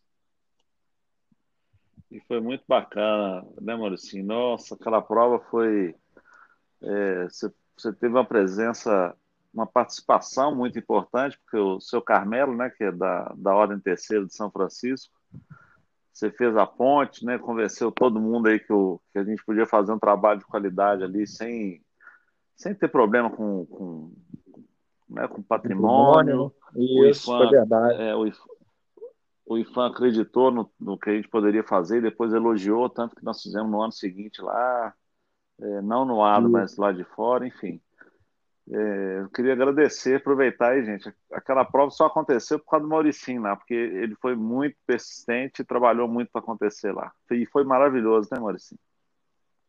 E 2.11 2.19
foi 2.27 2.41
muito 2.41 2.65
bacana, 2.67 3.47
né, 3.61 3.77
Maurício? 3.77 4.25
Nossa, 4.25 4.75
aquela 4.75 5.01
prova 5.01 5.39
foi. 5.49 5.95
É, 6.83 7.25
você, 7.29 7.53
você 7.77 7.93
teve 7.93 8.15
uma 8.15 8.25
presença, 8.25 9.15
uma 9.55 9.67
participação 9.67 10.53
muito 10.57 10.77
importante, 10.77 11.39
porque 11.39 11.57
o 11.57 11.81
seu 11.81 12.03
Carmelo, 12.03 12.57
né, 12.57 12.69
que 12.69 12.83
é 12.83 12.91
da, 12.91 13.33
da 13.37 13.55
Ordem 13.55 13.79
Terceira 13.79 14.27
de 14.27 14.35
São 14.35 14.51
Francisco, 14.51 15.17
você 16.19 16.33
fez 16.33 16.57
a 16.57 16.67
ponte, 16.67 17.25
né, 17.25 17.39
convenceu 17.39 17.93
todo 17.93 18.21
mundo 18.21 18.49
aí 18.49 18.59
que, 18.59 18.73
o, 18.73 19.01
que 19.13 19.21
a 19.21 19.25
gente 19.25 19.45
podia 19.45 19.65
fazer 19.65 19.93
um 19.93 19.99
trabalho 20.01 20.41
de 20.41 20.47
qualidade 20.47 21.05
ali 21.05 21.27
sem 21.29 21.81
sem 22.57 22.75
ter 22.75 22.89
problema 22.89 23.31
com, 23.31 23.65
com, 23.67 24.13
né, 25.09 25.29
com 25.29 25.41
patrimônio. 25.41 26.53
Isso, 26.75 27.31
IFAM, 27.33 27.51
verdade. 27.51 28.03
É, 28.03 28.17
o, 28.17 28.27
IFAM, 28.27 28.49
o 29.47 29.59
IFAM 29.59 29.87
acreditou 29.87 30.51
no, 30.51 30.69
no, 30.81 30.99
que 30.99 31.09
a 31.09 31.15
gente 31.15 31.29
poderia 31.29 31.63
fazer, 31.63 32.03
depois 32.03 32.35
elogiou, 32.35 32.91
tanto 32.91 33.15
que 33.15 33.25
nós 33.25 33.41
fizemos 33.41 33.71
no 33.71 33.81
ano 33.81 33.93
seguinte 33.93 34.43
lá, 34.43 34.93
é, 35.61 35.81
não 35.83 36.05
no 36.05 36.19
lado, 36.19 36.51
mas 36.51 36.77
lá 36.77 36.91
de 36.91 37.05
fora, 37.05 37.47
enfim. 37.47 37.81
É, 38.71 39.21
eu 39.21 39.31
queria 39.31 39.55
agradecer, 39.55 40.17
aproveitar 40.17 40.73
aí, 40.73 40.85
gente. 40.85 41.13
Aquela 41.33 41.65
prova 41.65 41.91
só 41.91 42.07
aconteceu 42.07 42.59
por 42.59 42.71
causa 42.71 42.85
do 42.85 42.91
Mauricinho 42.91 43.43
lá, 43.43 43.57
porque 43.57 43.75
ele 43.75 44.15
foi 44.17 44.37
muito 44.37 44.77
persistente 44.87 45.63
e 45.63 45.65
trabalhou 45.65 46.07
muito 46.07 46.31
para 46.31 46.41
acontecer 46.41 46.93
lá. 46.93 47.11
E 47.31 47.47
foi 47.47 47.65
maravilhoso, 47.65 48.29
né, 48.31 48.39
Mauricinho? 48.39 48.79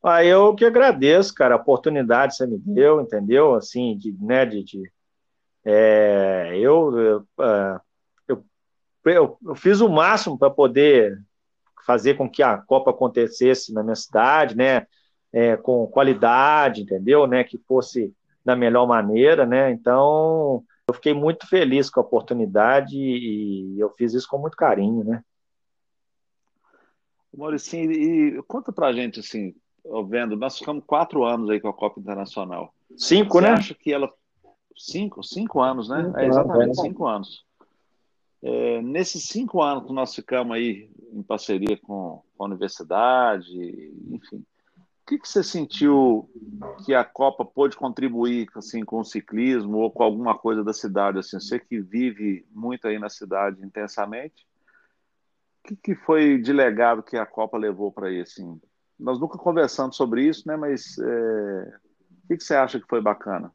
Ah, 0.04 0.24
eu 0.24 0.54
que 0.56 0.66
agradeço, 0.66 1.34
cara, 1.34 1.56
a 1.56 1.58
oportunidade 1.58 2.34
que 2.34 2.38
você 2.38 2.48
me 2.48 2.58
deu, 2.58 3.02
entendeu? 3.02 3.54
Assim, 3.56 3.98
de, 3.98 4.12
né, 4.20 4.46
de, 4.46 4.64
de 4.64 4.92
é, 5.64 6.52
eu, 6.56 6.98
eu, 6.98 7.28
ah, 7.40 7.82
eu, 8.28 8.44
eu, 9.06 9.38
eu, 9.46 9.56
fiz 9.56 9.82
o 9.82 9.90
máximo 9.90 10.38
para 10.38 10.50
poder 10.50 11.22
fazer 11.86 12.16
com 12.16 12.30
que 12.30 12.44
a 12.44 12.58
Copa 12.58 12.92
acontecesse 12.92 13.74
na 13.74 13.84
minha 13.84 13.96
cidade, 13.96 14.56
né, 14.56 14.88
é, 15.32 15.58
com 15.58 15.88
qualidade, 15.88 16.82
entendeu? 16.82 17.28
Né, 17.28 17.44
que 17.44 17.58
fosse 17.58 18.14
da 18.43 18.56
melhor 18.56 18.88
maneira, 18.88 19.45
né? 19.45 19.71
Então, 19.71 20.63
eu 20.88 20.93
fiquei 20.93 21.13
muito 21.13 21.47
feliz 21.47 21.89
com 21.89 21.99
a 21.99 22.04
oportunidade 22.04 22.97
e 22.97 23.80
eu 23.80 23.89
fiz 23.91 24.13
isso 24.13 24.28
com 24.28 24.38
muito 24.38 24.58
carinho, 24.58 25.04
né? 25.04 25.23
Maurício, 27.36 27.91
e 27.91 28.41
conta 28.43 28.71
pra 28.71 28.91
gente 28.91 29.19
assim, 29.19 29.54
vendo, 30.08 30.36
nós 30.36 30.58
ficamos 30.58 30.84
quatro 30.86 31.23
anos 31.23 31.49
aí 31.49 31.60
com 31.60 31.69
a 31.69 31.73
Copa 31.73 31.99
Internacional. 31.99 32.73
Cinco, 32.97 33.39
Você 33.39 33.41
né? 33.41 33.49
acha 33.52 33.73
que 33.75 33.93
ela. 33.93 34.12
Cinco, 34.75 35.21
cinco 35.23 35.62
anos, 35.62 35.89
né? 35.89 36.06
Cinco 36.06 36.19
é, 36.19 36.28
exatamente, 36.28 36.63
anos, 36.63 36.82
cinco 36.82 37.06
anos. 37.06 37.45
É, 38.41 38.82
nesses 38.82 39.25
cinco 39.25 39.62
anos 39.62 39.86
que 39.86 39.93
nós 39.93 40.15
ficamos 40.15 40.56
aí 40.56 40.89
em 41.12 41.21
parceria 41.21 41.78
com, 41.78 42.23
com 42.36 42.43
a 42.43 42.47
universidade, 42.47 43.93
enfim, 44.10 44.38
o 44.38 45.10
que, 45.10 45.19
que 45.19 45.28
você 45.28 45.43
sentiu 45.43 46.30
que 46.86 46.93
a 46.93 47.04
Copa 47.04 47.45
pôde 47.45 47.76
contribuir 47.76 48.50
assim, 48.56 48.84
com 48.84 49.00
o 49.00 49.06
ciclismo 49.06 49.78
ou 49.78 49.91
com 49.91 50.04
alguma 50.04 50.38
coisa 50.38 50.63
da 50.63 50.74
cidade? 50.74 51.19
Assim, 51.19 51.39
você 51.39 51.60
que 51.60 51.80
vive 51.80 52.45
muito 52.52 52.88
aí 52.88 53.00
na 53.00 53.10
cidade 53.10 53.63
intensamente, 53.63 54.48
o 55.63 55.67
que, 55.67 55.76
que 55.76 55.95
foi 55.95 56.38
de 56.38 56.52
legado 56.52 57.04
que 57.04 57.17
a 57.17 57.26
Copa 57.26 57.58
levou 57.58 57.91
para 57.91 58.08
aí? 58.08 58.22
Assim? 58.22 58.60
Nós 58.98 59.19
nunca 59.19 59.38
conversamos 59.38 59.95
sobre 59.95 60.24
isso, 60.24 60.48
né? 60.48 60.56
Mas 60.56 60.98
é... 60.98 61.74
o 62.24 62.28
que, 62.28 62.38
que 62.38 62.43
você 62.43 62.56
acha 62.56 62.80
que 62.80 62.88
foi 62.88 63.02
bacana? 63.02 63.52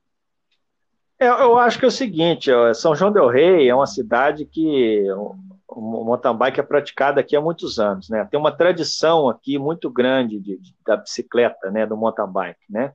É, 1.18 1.28
eu 1.28 1.58
acho 1.58 1.78
que 1.78 1.84
é 1.84 1.88
o 1.88 1.92
seguinte, 1.92 2.50
São 2.74 2.94
João 2.94 3.12
del 3.12 3.28
Rei 3.28 3.68
é 3.68 3.74
uma 3.74 3.86
cidade 3.86 4.44
que 4.44 5.06
o 5.76 6.04
mountain 6.04 6.36
bike 6.36 6.60
é 6.60 6.62
praticado 6.62 7.20
aqui 7.20 7.36
há 7.36 7.40
muitos 7.40 7.78
anos, 7.78 8.08
né? 8.08 8.26
Tem 8.30 8.38
uma 8.38 8.52
tradição 8.52 9.28
aqui 9.28 9.58
muito 9.58 9.90
grande 9.90 10.38
de, 10.40 10.58
de, 10.58 10.74
da 10.86 10.96
bicicleta, 10.96 11.70
né? 11.70 11.86
Do 11.86 11.96
mountain 11.96 12.30
bike, 12.30 12.64
né? 12.70 12.92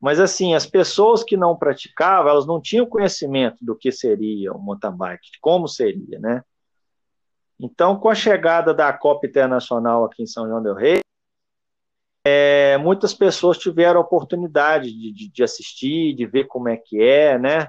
Mas 0.00 0.20
assim, 0.20 0.54
as 0.54 0.64
pessoas 0.64 1.24
que 1.24 1.36
não 1.36 1.56
praticavam, 1.56 2.30
elas 2.30 2.46
não 2.46 2.60
tinham 2.60 2.86
conhecimento 2.86 3.58
do 3.60 3.76
que 3.76 3.90
seria 3.90 4.52
o 4.52 4.58
mountain 4.58 4.96
bike, 4.96 5.32
de 5.32 5.40
como 5.40 5.66
seria, 5.66 6.18
né? 6.18 6.42
Então, 7.60 7.98
com 7.98 8.08
a 8.08 8.14
chegada 8.14 8.72
da 8.72 8.92
Copa 8.92 9.26
Internacional 9.26 10.04
aqui 10.04 10.22
em 10.22 10.26
São 10.26 10.46
João 10.46 10.62
del 10.62 10.74
Rei, 10.74 11.00
é, 12.24 12.76
muitas 12.78 13.12
pessoas 13.12 13.58
tiveram 13.58 13.98
a 13.98 14.02
oportunidade 14.02 14.92
de, 14.92 15.12
de, 15.12 15.28
de, 15.28 15.42
assistir, 15.42 16.14
de 16.14 16.26
ver 16.26 16.44
como 16.44 16.68
é 16.68 16.76
que 16.76 17.00
é, 17.02 17.38
né? 17.38 17.68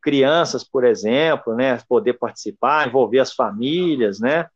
Crianças, 0.00 0.64
por 0.64 0.84
exemplo, 0.84 1.54
né? 1.54 1.78
Poder 1.88 2.14
participar, 2.14 2.88
envolver 2.88 3.20
as 3.20 3.32
famílias, 3.32 4.20
né? 4.20 4.46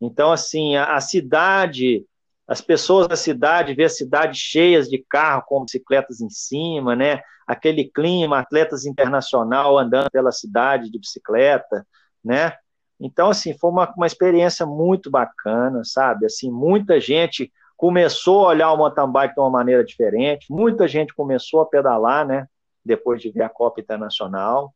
Então, 0.00 0.32
assim, 0.32 0.76
a, 0.76 0.94
a 0.96 1.00
cidade, 1.00 2.04
as 2.46 2.60
pessoas 2.60 3.08
da 3.08 3.16
cidade, 3.16 3.74
ver 3.74 3.84
a 3.84 3.90
cidade 3.90 4.38
cheias 4.38 4.88
de 4.88 5.04
carro 5.08 5.42
com 5.46 5.64
bicicletas 5.64 6.20
em 6.20 6.30
cima, 6.30 6.94
né? 6.94 7.20
Aquele 7.46 7.84
clima, 7.84 8.38
atletas 8.38 8.84
internacional 8.84 9.78
andando 9.78 10.10
pela 10.10 10.32
cidade 10.32 10.90
de 10.90 10.98
bicicleta, 10.98 11.86
né? 12.24 12.52
Então, 12.98 13.30
assim, 13.30 13.56
foi 13.58 13.70
uma, 13.70 13.92
uma 13.96 14.06
experiência 14.06 14.64
muito 14.64 15.10
bacana, 15.10 15.82
sabe? 15.84 16.26
Assim, 16.26 16.50
muita 16.50 16.98
gente 17.00 17.52
começou 17.76 18.46
a 18.46 18.48
olhar 18.48 18.72
o 18.72 18.76
mountain 18.76 19.10
bike 19.10 19.34
de 19.34 19.40
uma 19.40 19.50
maneira 19.50 19.84
diferente, 19.84 20.46
muita 20.50 20.88
gente 20.88 21.14
começou 21.14 21.60
a 21.60 21.66
pedalar, 21.66 22.26
né, 22.26 22.46
depois 22.84 23.20
de 23.20 23.30
ver 23.30 23.42
a 23.42 23.48
Copa 23.48 23.80
Internacional, 23.80 24.72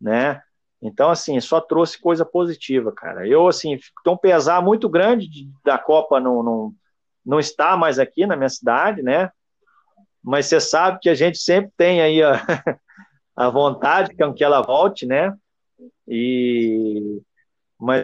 né, 0.00 0.42
Então, 0.82 1.10
assim, 1.10 1.40
só 1.40 1.60
trouxe 1.60 2.00
coisa 2.00 2.24
positiva, 2.24 2.92
cara. 2.92 3.26
Eu, 3.26 3.48
assim, 3.48 3.78
tem 4.04 4.12
um 4.12 4.16
pesar 4.16 4.62
muito 4.62 4.88
grande 4.88 5.28
de, 5.28 5.50
da 5.64 5.78
Copa 5.78 6.20
não, 6.20 6.42
não, 6.42 6.74
não 7.24 7.40
estar 7.40 7.76
mais 7.76 7.98
aqui 7.98 8.26
na 8.26 8.36
minha 8.36 8.48
cidade, 8.48 9.02
né? 9.02 9.30
Mas 10.22 10.46
você 10.46 10.60
sabe 10.60 10.98
que 11.00 11.08
a 11.08 11.14
gente 11.14 11.38
sempre 11.38 11.72
tem 11.76 12.00
aí 12.00 12.22
a, 12.22 12.34
a 13.36 13.48
vontade 13.48 14.14
que 14.34 14.44
ela 14.44 14.60
volte, 14.62 15.06
né? 15.06 15.32
E 16.06 17.20
mas 17.78 18.02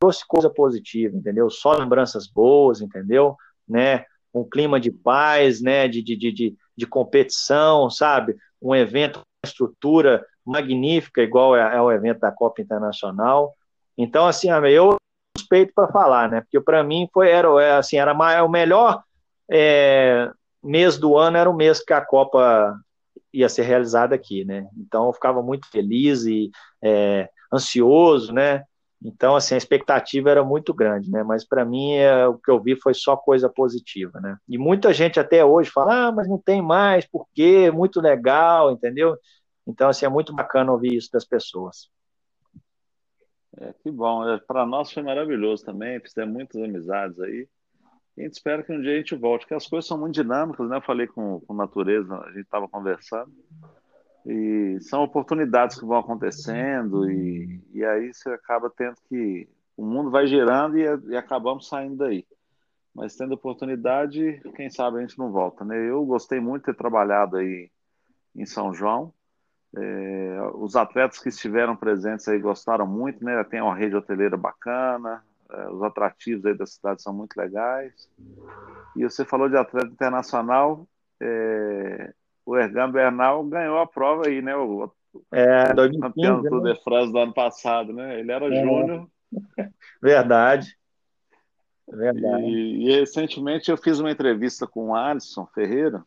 trouxe 0.00 0.26
coisa 0.26 0.50
positiva, 0.50 1.16
entendeu? 1.16 1.48
Só 1.50 1.72
lembranças 1.72 2.26
boas, 2.26 2.80
entendeu? 2.80 3.36
Né? 3.66 4.04
Um 4.32 4.44
clima 4.44 4.80
de 4.80 4.90
paz, 4.90 5.60
né? 5.60 5.88
De, 5.88 6.02
de, 6.02 6.16
de, 6.16 6.56
de 6.76 6.86
competição, 6.86 7.88
sabe? 7.88 8.36
Um 8.60 8.74
evento 8.74 9.20
com 9.20 9.24
estrutura 9.48 10.24
magnífica, 10.44 11.22
igual 11.22 11.56
é, 11.56 11.76
é 11.76 11.80
o 11.80 11.90
evento 11.90 12.20
da 12.20 12.32
Copa 12.32 12.60
Internacional. 12.60 13.54
Então, 13.96 14.26
assim, 14.26 14.48
eu 14.50 14.96
suspeito 15.36 15.72
para 15.74 15.88
falar, 15.88 16.30
né? 16.30 16.40
Porque 16.40 16.60
para 16.60 16.82
mim 16.82 17.08
foi 17.12 17.30
era 17.30 17.48
é, 17.62 17.76
assim 17.76 17.96
era 17.96 18.12
o 18.44 18.48
melhor 18.48 19.02
é, 19.50 20.30
mês 20.62 20.96
do 20.96 21.16
ano 21.16 21.36
era 21.36 21.50
o 21.50 21.54
mês 21.54 21.82
que 21.84 21.92
a 21.92 22.00
Copa 22.00 22.74
ia 23.32 23.48
ser 23.48 23.62
realizada 23.62 24.14
aqui, 24.14 24.44
né? 24.44 24.66
Então 24.76 25.06
eu 25.06 25.12
ficava 25.12 25.42
muito 25.42 25.68
feliz 25.70 26.24
e 26.24 26.50
é, 26.82 27.28
ansioso, 27.52 28.32
né? 28.32 28.62
Então 29.02 29.36
assim 29.36 29.54
a 29.54 29.58
expectativa 29.58 30.30
era 30.30 30.44
muito 30.44 30.72
grande, 30.72 31.10
né? 31.10 31.22
Mas 31.22 31.44
para 31.44 31.64
mim 31.64 31.94
é, 31.94 32.26
o 32.26 32.38
que 32.38 32.50
eu 32.50 32.60
vi 32.60 32.76
foi 32.80 32.94
só 32.94 33.16
coisa 33.16 33.48
positiva, 33.48 34.20
né? 34.20 34.36
E 34.48 34.56
muita 34.56 34.92
gente 34.92 35.18
até 35.20 35.44
hoje 35.44 35.70
fala, 35.70 36.08
ah, 36.08 36.12
mas 36.12 36.28
não 36.28 36.38
tem 36.38 36.62
mais, 36.62 37.06
por 37.06 37.26
quê? 37.34 37.70
Muito 37.70 38.00
legal, 38.00 38.70
entendeu? 38.70 39.16
Então 39.66 39.88
assim 39.88 40.06
é 40.06 40.08
muito 40.08 40.34
bacana 40.34 40.72
ouvir 40.72 40.94
isso 40.94 41.10
das 41.12 41.24
pessoas. 41.24 41.90
É, 43.56 43.72
que 43.72 43.90
bom, 43.90 44.28
é, 44.28 44.38
para 44.38 44.66
nós 44.66 44.92
foi 44.92 45.02
maravilhoso 45.02 45.64
também, 45.64 46.00
fizemos 46.00 46.34
muitas 46.34 46.60
amizades 46.60 47.18
aí. 47.20 47.48
E 48.16 48.20
a 48.20 48.24
gente 48.24 48.34
espera 48.34 48.62
que 48.62 48.72
um 48.72 48.80
dia 48.80 48.92
a 48.92 48.96
gente 48.96 49.14
volte, 49.14 49.42
porque 49.42 49.54
as 49.54 49.66
coisas 49.66 49.86
são 49.86 49.98
muito 49.98 50.14
dinâmicas, 50.14 50.68
né? 50.68 50.76
Eu 50.76 50.82
falei 50.82 51.06
com, 51.06 51.40
com 51.40 51.54
natureza, 51.54 52.16
a 52.16 52.28
gente 52.28 52.42
estava 52.42 52.68
conversando, 52.68 53.32
e 54.26 54.78
são 54.80 55.02
oportunidades 55.02 55.78
que 55.78 55.84
vão 55.84 55.98
acontecendo, 55.98 57.10
e, 57.10 57.60
e 57.72 57.84
aí 57.84 58.12
você 58.12 58.30
acaba 58.30 58.70
tendo 58.70 58.96
que. 59.08 59.48
O 59.76 59.84
mundo 59.84 60.08
vai 60.08 60.24
girando 60.28 60.78
e, 60.78 60.84
e 61.10 61.16
acabamos 61.16 61.66
saindo 61.66 61.96
daí. 61.96 62.24
Mas 62.94 63.16
tendo 63.16 63.34
oportunidade, 63.34 64.40
quem 64.54 64.70
sabe 64.70 64.98
a 64.98 65.00
gente 65.00 65.18
não 65.18 65.32
volta, 65.32 65.64
né? 65.64 65.76
Eu 65.90 66.04
gostei 66.04 66.38
muito 66.38 66.62
de 66.62 66.66
ter 66.66 66.76
trabalhado 66.76 67.36
aí 67.36 67.68
em 68.36 68.46
São 68.46 68.72
João. 68.72 69.12
É, 69.76 70.38
os 70.54 70.76
atletas 70.76 71.18
que 71.18 71.28
estiveram 71.28 71.74
presentes 71.74 72.28
aí 72.28 72.38
gostaram 72.38 72.86
muito, 72.86 73.24
né? 73.24 73.42
Tem 73.44 73.60
uma 73.60 73.74
rede 73.74 73.96
hoteleira 73.96 74.36
bacana, 74.36 75.22
é, 75.50 75.68
os 75.68 75.82
atrativos 75.82 76.44
aí 76.46 76.54
da 76.54 76.66
cidade 76.66 77.02
são 77.02 77.12
muito 77.12 77.36
legais. 77.36 78.08
E 78.96 79.02
você 79.02 79.24
falou 79.24 79.48
de 79.48 79.56
atleta 79.56 79.88
internacional, 79.88 80.86
é, 81.20 82.12
o 82.46 82.56
Ergan 82.56 82.90
Bernal 82.90 83.42
ganhou 83.44 83.78
a 83.78 83.86
prova 83.86 84.28
aí, 84.28 84.40
né? 84.42 84.54
O, 84.56 84.90
é, 85.32 85.70
o 85.70 85.74
2015, 85.74 86.00
campeão 86.00 86.42
do 86.42 86.48
Tour 86.48 86.62
de 86.62 86.82
France 86.82 87.12
do 87.12 87.18
ano 87.18 87.34
passado, 87.34 87.92
né? 87.92 88.20
Ele 88.20 88.30
era 88.30 88.46
é. 88.46 88.62
júnior. 88.62 89.08
Verdade. 90.02 90.76
Verdade. 91.86 92.44
E, 92.44 92.88
e, 92.88 93.00
recentemente 93.00 93.70
eu 93.70 93.76
fiz 93.76 93.98
uma 93.98 94.10
entrevista 94.10 94.66
com 94.66 94.90
o 94.90 94.94
Alisson 94.94 95.46
Ferreira, 95.54 96.04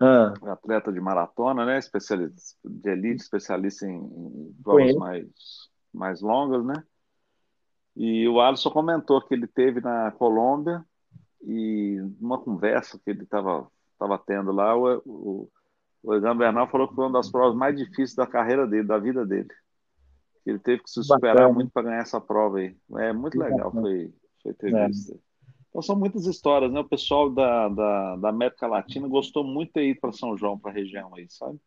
ah. 0.00 0.32
atleta 0.52 0.92
de 0.92 1.00
maratona, 1.00 1.64
né? 1.64 1.78
Especialista 1.78 2.56
de 2.64 2.90
elite, 2.90 3.22
especialista 3.22 3.86
em, 3.86 3.96
em 3.96 4.56
provas 4.62 4.94
mais, 4.96 5.26
mais 5.92 6.20
longas, 6.20 6.64
né? 6.64 6.82
E 7.96 8.26
o 8.28 8.40
Alisson 8.40 8.70
comentou 8.70 9.22
que 9.22 9.34
ele 9.34 9.46
teve 9.46 9.80
na 9.80 10.10
Colômbia 10.12 10.84
e 11.42 12.00
numa 12.20 12.38
conversa 12.38 12.98
que 12.98 13.10
ele 13.10 13.22
estava 13.22 13.68
tava 13.98 14.18
tendo 14.18 14.50
lá, 14.50 14.76
o, 14.76 15.02
o, 15.06 15.50
o 16.02 16.34
Bernal 16.34 16.68
falou 16.68 16.88
que 16.88 16.94
foi 16.94 17.04
uma 17.04 17.12
das 17.12 17.30
provas 17.30 17.56
mais 17.56 17.76
difíceis 17.76 18.14
da 18.14 18.26
carreira 18.26 18.66
dele, 18.66 18.86
da 18.86 18.98
vida 18.98 19.24
dele. 19.24 19.48
Ele 20.44 20.58
teve 20.58 20.82
que 20.82 20.90
se 20.90 21.02
superar 21.02 21.36
Bacana. 21.36 21.54
muito 21.54 21.70
para 21.72 21.82
ganhar 21.84 22.02
essa 22.02 22.20
prova 22.20 22.58
aí. 22.58 22.76
É 22.96 23.12
muito 23.12 23.38
legal, 23.38 23.70
foi, 23.70 24.12
foi 24.42 24.52
entrevista. 24.52 25.14
É. 25.14 25.33
Então 25.74 25.82
são 25.82 25.96
muitas 25.96 26.24
histórias, 26.26 26.70
né? 26.70 26.78
O 26.78 26.88
pessoal 26.88 27.28
da, 27.28 27.68
da, 27.68 28.16
da 28.16 28.28
América 28.28 28.64
Latina 28.68 29.08
gostou 29.08 29.42
muito 29.42 29.72
de 29.72 29.80
ir 29.80 30.00
para 30.00 30.12
São 30.12 30.36
João, 30.36 30.56
para 30.56 30.70
a 30.70 30.74
região 30.74 31.12
aí, 31.16 31.26
sabe? 31.28 31.58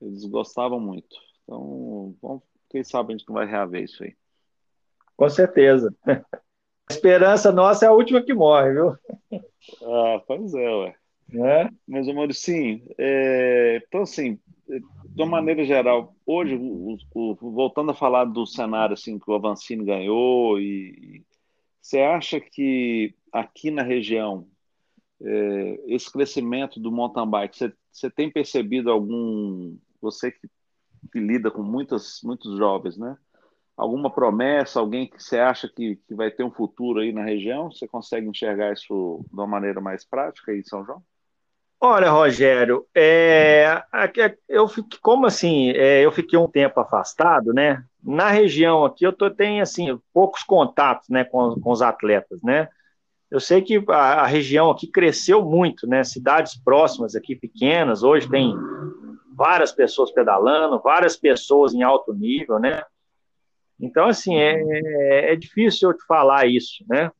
Eles 0.00 0.24
gostavam 0.24 0.80
muito. 0.80 1.14
Então, 1.44 2.16
vamos, 2.22 2.42
quem 2.70 2.82
sabe 2.82 3.12
a 3.12 3.16
gente 3.16 3.28
não 3.28 3.34
vai 3.34 3.44
reaver 3.44 3.84
isso 3.84 4.02
aí. 4.02 4.16
Com 5.14 5.28
certeza. 5.28 5.94
A 6.06 6.22
esperança 6.90 7.52
nossa 7.52 7.84
é 7.84 7.88
a 7.88 7.92
última 7.92 8.22
que 8.22 8.32
morre, 8.32 8.72
viu? 8.72 8.96
Ah, 9.82 10.22
pois 10.26 10.54
é, 10.54 10.74
ué. 10.74 10.96
É? 11.34 11.68
Mas, 11.86 12.08
amor, 12.08 12.32
sim. 12.32 12.82
É... 12.96 13.82
Então, 13.86 14.00
assim, 14.00 14.40
de 14.66 15.22
uma 15.22 15.26
maneira 15.26 15.66
geral, 15.66 16.14
hoje, 16.24 16.56
o, 16.56 16.96
o, 17.14 17.34
voltando 17.34 17.90
a 17.90 17.94
falar 17.94 18.24
do 18.24 18.46
cenário 18.46 18.94
assim, 18.94 19.18
que 19.18 19.30
o 19.30 19.34
Avancini 19.34 19.84
ganhou, 19.84 20.58
e 20.58 21.22
você 21.82 22.00
acha 22.00 22.40
que 22.40 23.14
aqui 23.32 23.70
na 23.70 23.82
região, 23.82 24.48
é, 25.20 25.80
esse 25.88 26.10
crescimento 26.10 26.80
do 26.80 26.92
mountain 26.92 27.28
bike, 27.28 27.74
você, 27.90 28.10
tem 28.10 28.30
percebido 28.30 28.90
algum, 28.90 29.76
você 30.00 30.30
que, 30.30 30.48
que 31.12 31.18
lida 31.18 31.50
com 31.50 31.62
muitas, 31.62 32.20
muitos 32.22 32.56
jovens, 32.56 32.96
né? 32.96 33.16
alguma 33.76 34.10
promessa, 34.10 34.80
alguém 34.80 35.08
que 35.08 35.22
você 35.22 35.38
acha 35.38 35.68
que, 35.68 35.96
que 35.96 36.14
vai 36.14 36.30
ter 36.30 36.44
um 36.44 36.50
futuro 36.50 37.00
aí 37.00 37.12
na 37.12 37.24
região? 37.24 37.70
Você 37.70 37.88
consegue 37.88 38.28
enxergar 38.28 38.72
isso 38.72 39.24
de 39.28 39.34
uma 39.34 39.46
maneira 39.46 39.80
mais 39.80 40.04
prática 40.04 40.52
aí 40.52 40.60
em 40.60 40.64
São 40.64 40.84
João? 40.84 41.02
Olha, 41.84 42.10
Rogério, 42.10 42.86
é, 42.94 43.82
eu 44.48 44.68
fiquei, 44.68 45.00
como 45.02 45.26
assim, 45.26 45.70
é, 45.70 46.00
eu 46.00 46.12
fiquei 46.12 46.38
um 46.38 46.46
tempo 46.46 46.78
afastado, 46.78 47.52
né? 47.52 47.82
Na 48.00 48.30
região 48.30 48.84
aqui 48.84 49.04
eu 49.04 49.12
tô, 49.12 49.28
tenho 49.28 49.60
assim 49.60 49.98
poucos 50.14 50.44
contatos, 50.44 51.08
né, 51.08 51.24
com, 51.24 51.60
com 51.60 51.72
os 51.72 51.82
atletas, 51.82 52.40
né? 52.40 52.68
Eu 53.28 53.40
sei 53.40 53.62
que 53.62 53.82
a, 53.88 54.22
a, 54.22 54.26
região 54.26 54.70
aqui 54.70 54.86
cresceu 54.86 55.44
muito, 55.44 55.84
né? 55.88 56.04
Cidades 56.04 56.54
próximas 56.54 57.16
aqui 57.16 57.34
pequenas, 57.34 58.04
hoje 58.04 58.30
tem 58.30 58.54
várias 59.34 59.72
pessoas 59.72 60.12
pedalando, 60.12 60.80
várias 60.80 61.16
pessoas 61.16 61.74
em 61.74 61.82
alto 61.82 62.14
nível, 62.14 62.60
né? 62.60 62.80
Então, 63.80 64.06
assim, 64.06 64.36
é, 64.36 65.32
é 65.32 65.34
difícil 65.34 65.90
eu 65.90 65.96
te 65.96 66.06
falar 66.06 66.46
isso, 66.46 66.84
né? 66.88 67.10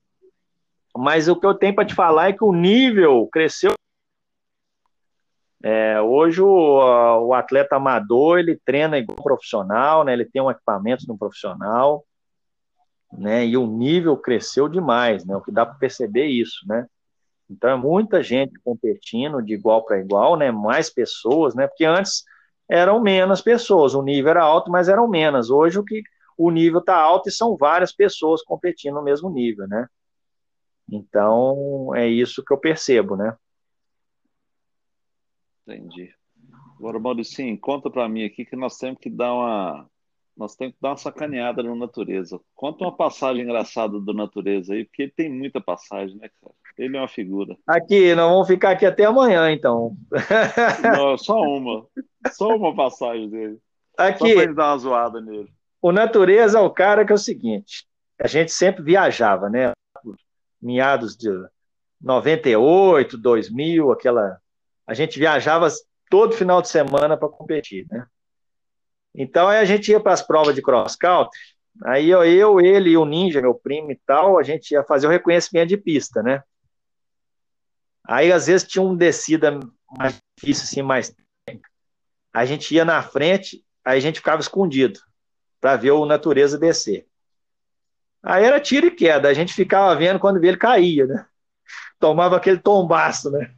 Mas 0.96 1.26
o 1.26 1.34
que 1.34 1.46
eu 1.46 1.54
tenho 1.54 1.74
para 1.74 1.84
te 1.84 1.96
falar 1.96 2.28
é 2.28 2.32
que 2.32 2.44
o 2.44 2.52
nível 2.52 3.26
cresceu. 3.26 3.72
É, 5.62 6.00
hoje 6.00 6.42
o, 6.42 7.26
o, 7.26 7.34
atleta 7.34 7.76
amador 7.76 8.40
ele 8.40 8.60
treina 8.64 8.98
igual 8.98 9.22
profissional, 9.22 10.04
né? 10.04 10.12
Ele 10.12 10.24
tem 10.24 10.42
um 10.42 10.50
equipamento 10.50 11.06
de 11.06 11.12
um 11.12 11.16
profissional, 11.16 12.04
né? 13.12 13.46
E 13.46 13.56
o 13.56 13.66
nível 13.66 14.16
cresceu 14.16 14.68
demais, 14.68 15.24
né? 15.24 15.36
O 15.36 15.40
que 15.40 15.52
dá 15.52 15.64
para 15.64 15.76
perceber 15.76 16.26
isso, 16.26 16.66
né? 16.66 16.86
Então 17.48 17.70
é 17.70 17.76
muita 17.76 18.22
gente 18.22 18.58
competindo 18.64 19.40
de 19.40 19.54
igual 19.54 19.84
para 19.84 20.00
igual, 20.00 20.36
né? 20.36 20.50
Mais 20.50 20.90
pessoas, 20.90 21.54
né? 21.54 21.68
Porque 21.68 21.84
antes 21.84 22.24
eram 22.68 23.00
menos 23.00 23.40
pessoas, 23.40 23.94
o 23.94 24.02
nível 24.02 24.30
era 24.30 24.42
alto, 24.42 24.70
mas 24.70 24.88
eram 24.88 25.06
menos. 25.06 25.48
Hoje 25.48 25.78
o 25.78 25.84
que 25.84 26.02
o 26.36 26.50
nível 26.50 26.80
está 26.80 26.96
alto 26.96 27.28
e 27.28 27.32
são 27.32 27.56
várias 27.56 27.92
pessoas 27.92 28.42
competindo 28.42 28.94
no 28.94 29.02
mesmo 29.02 29.30
nível, 29.30 29.68
né? 29.68 29.86
Então, 30.90 31.94
é 31.94 32.08
isso 32.08 32.42
que 32.44 32.52
eu 32.52 32.58
percebo, 32.58 33.16
né? 33.16 33.36
Entendi. 35.74 36.12
Agora, 36.78 36.98
Mauricinho, 36.98 37.58
conta 37.58 37.90
para 37.90 38.08
mim 38.08 38.24
aqui 38.24 38.44
que 38.44 38.56
nós 38.56 38.76
temos 38.76 38.98
que 39.00 39.08
dar 39.08 39.32
uma 39.32 39.88
nós 40.36 40.56
temos 40.56 40.74
que 40.74 40.80
dar 40.80 40.90
uma 40.90 40.96
sacaneada 40.96 41.62
no 41.62 41.76
Natureza. 41.76 42.40
Conta 42.54 42.84
uma 42.84 42.96
passagem 42.96 43.42
engraçada 43.42 44.00
do 44.00 44.14
Natureza 44.14 44.72
aí, 44.72 44.84
porque 44.84 45.02
ele 45.02 45.12
tem 45.14 45.30
muita 45.30 45.60
passagem, 45.60 46.16
né, 46.16 46.30
cara? 46.40 46.54
Ele 46.78 46.96
é 46.96 47.00
uma 47.00 47.08
figura. 47.08 47.56
Aqui, 47.66 48.14
nós 48.14 48.30
vamos 48.30 48.48
ficar 48.48 48.70
aqui 48.70 48.86
até 48.86 49.04
amanhã, 49.04 49.52
então. 49.52 49.94
Não, 50.96 51.18
só 51.18 51.38
uma. 51.38 51.86
Só 52.32 52.56
uma 52.56 52.74
passagem 52.74 53.28
dele. 53.28 53.58
Aqui. 53.96 54.28
Só 54.28 54.34
pra 54.34 54.42
ele 54.42 54.54
dar 54.54 54.70
uma 54.70 54.78
zoada 54.78 55.20
nele. 55.20 55.52
O 55.82 55.92
Natureza 55.92 56.58
é 56.58 56.62
o 56.62 56.70
cara 56.70 57.04
que 57.04 57.12
é 57.12 57.14
o 57.14 57.18
seguinte, 57.18 57.86
a 58.18 58.26
gente 58.26 58.52
sempre 58.52 58.82
viajava, 58.82 59.50
né? 59.50 59.72
Meados 60.60 61.16
de 61.16 61.28
98, 62.00 63.18
2000, 63.18 63.90
aquela. 63.90 64.40
A 64.86 64.94
gente 64.94 65.18
viajava 65.18 65.68
todo 66.10 66.36
final 66.36 66.60
de 66.60 66.68
semana 66.68 67.16
para 67.16 67.28
competir, 67.28 67.86
né? 67.90 68.06
Então 69.14 69.48
aí 69.48 69.58
a 69.58 69.64
gente 69.64 69.90
ia 69.90 70.00
para 70.00 70.12
as 70.12 70.22
provas 70.22 70.54
de 70.54 70.62
cross 70.62 70.96
country. 70.96 71.38
Aí 71.84 72.10
eu, 72.10 72.24
eu, 72.24 72.60
ele 72.60 72.90
e 72.90 72.96
o 72.96 73.04
Ninja, 73.04 73.40
meu 73.40 73.54
primo 73.54 73.90
e 73.90 74.00
tal, 74.06 74.38
a 74.38 74.42
gente 74.42 74.72
ia 74.72 74.84
fazer 74.84 75.06
o 75.06 75.10
reconhecimento 75.10 75.68
de 75.68 75.76
pista, 75.76 76.22
né? 76.22 76.42
Aí 78.04 78.32
às 78.32 78.46
vezes 78.46 78.66
tinha 78.66 78.82
um 78.82 78.96
descida 78.96 79.58
mais 79.96 80.20
difícil, 80.38 80.64
assim, 80.64 80.82
mais. 80.82 81.14
A 82.32 82.44
gente 82.44 82.74
ia 82.74 82.84
na 82.84 83.02
frente, 83.02 83.64
aí 83.84 83.98
a 83.98 84.00
gente 84.00 84.18
ficava 84.18 84.40
escondido. 84.40 85.00
para 85.60 85.76
ver 85.76 85.92
o 85.92 86.04
natureza 86.04 86.58
descer. 86.58 87.06
Aí 88.22 88.44
era 88.44 88.60
tiro 88.60 88.86
e 88.86 88.90
queda, 88.90 89.28
a 89.28 89.34
gente 89.34 89.54
ficava 89.54 89.94
vendo 89.96 90.18
quando 90.18 90.42
ele 90.42 90.56
caía, 90.56 91.06
né? 91.06 91.26
Tomava 91.98 92.36
aquele 92.36 92.58
tombaço, 92.58 93.30
né? 93.30 93.54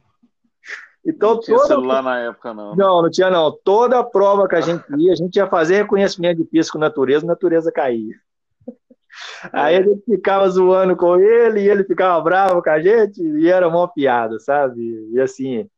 Então, 1.05 1.35
não 1.35 1.39
tinha 1.39 1.57
toda... 1.57 1.67
celular 1.67 2.01
na 2.01 2.19
época, 2.19 2.53
não. 2.53 2.71
Né? 2.71 2.75
Não, 2.77 3.01
não 3.03 3.09
tinha, 3.11 3.29
não. 3.29 3.51
Toda 3.63 4.03
prova 4.03 4.47
que 4.47 4.55
a 4.55 4.61
gente 4.61 4.83
ia, 4.97 5.13
a 5.13 5.15
gente 5.15 5.35
ia 5.35 5.47
fazer 5.47 5.75
reconhecimento 5.75 6.37
de 6.37 6.45
pisco 6.45 6.79
natureza, 6.79 7.25
a 7.25 7.27
natureza 7.27 7.71
caía. 7.71 8.15
Aí 9.53 9.75
a 9.75 9.81
gente 9.81 10.03
ficava 10.03 10.49
zoando 10.49 10.95
com 10.95 11.17
ele, 11.17 11.61
e 11.61 11.69
ele 11.69 11.83
ficava 11.83 12.19
bravo 12.21 12.61
com 12.61 12.69
a 12.69 12.81
gente, 12.81 13.21
e 13.21 13.47
era 13.47 13.67
uma 13.67 13.87
piada, 13.87 14.39
sabe? 14.39 14.81
E 15.13 15.21
assim. 15.21 15.69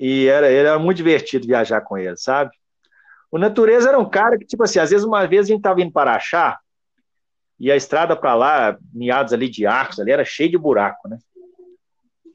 E 0.00 0.26
era, 0.26 0.50
era 0.50 0.78
muito 0.78 0.96
divertido 0.96 1.46
viajar 1.46 1.80
com 1.82 1.96
ele, 1.96 2.16
sabe? 2.16 2.50
O 3.30 3.38
Natureza 3.38 3.88
era 3.90 3.98
um 3.98 4.08
cara 4.08 4.38
que, 4.38 4.46
tipo 4.46 4.62
assim, 4.62 4.78
às 4.78 4.90
vezes 4.90 5.04
uma 5.04 5.26
vez 5.26 5.46
a 5.46 5.48
gente 5.48 5.62
tava 5.62 5.80
indo 5.82 5.92
para 5.92 6.14
Achá, 6.14 6.58
e 7.60 7.70
a 7.70 7.76
estrada 7.76 8.16
para 8.16 8.34
lá, 8.34 8.78
meados 8.92 9.32
ali 9.32 9.48
de 9.48 9.66
arcos, 9.66 10.00
ali 10.00 10.10
era 10.10 10.24
cheio 10.24 10.50
de 10.50 10.58
buraco, 10.58 11.08
né? 11.08 11.18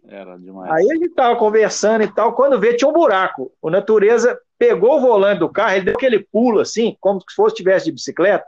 Era 0.09 0.37
demais. 0.39 0.71
Aí 0.71 0.91
a 0.91 0.95
gente 0.95 1.09
tava 1.09 1.35
conversando 1.35 2.03
e 2.03 2.11
tal, 2.11 2.33
quando 2.33 2.59
vê 2.59 2.73
tinha 2.73 2.89
um 2.89 2.93
buraco. 2.93 3.51
O 3.61 3.69
Natureza 3.69 4.39
pegou 4.57 4.97
o 4.97 4.99
volante 4.99 5.39
do 5.39 5.49
carro, 5.49 5.75
ele 5.75 5.85
deu 5.85 5.93
aquele 5.93 6.19
pulo 6.19 6.59
assim, 6.59 6.97
como 6.99 7.21
se 7.21 7.35
fosse 7.35 7.55
tivesse 7.55 7.85
de 7.85 7.91
bicicleta, 7.91 8.47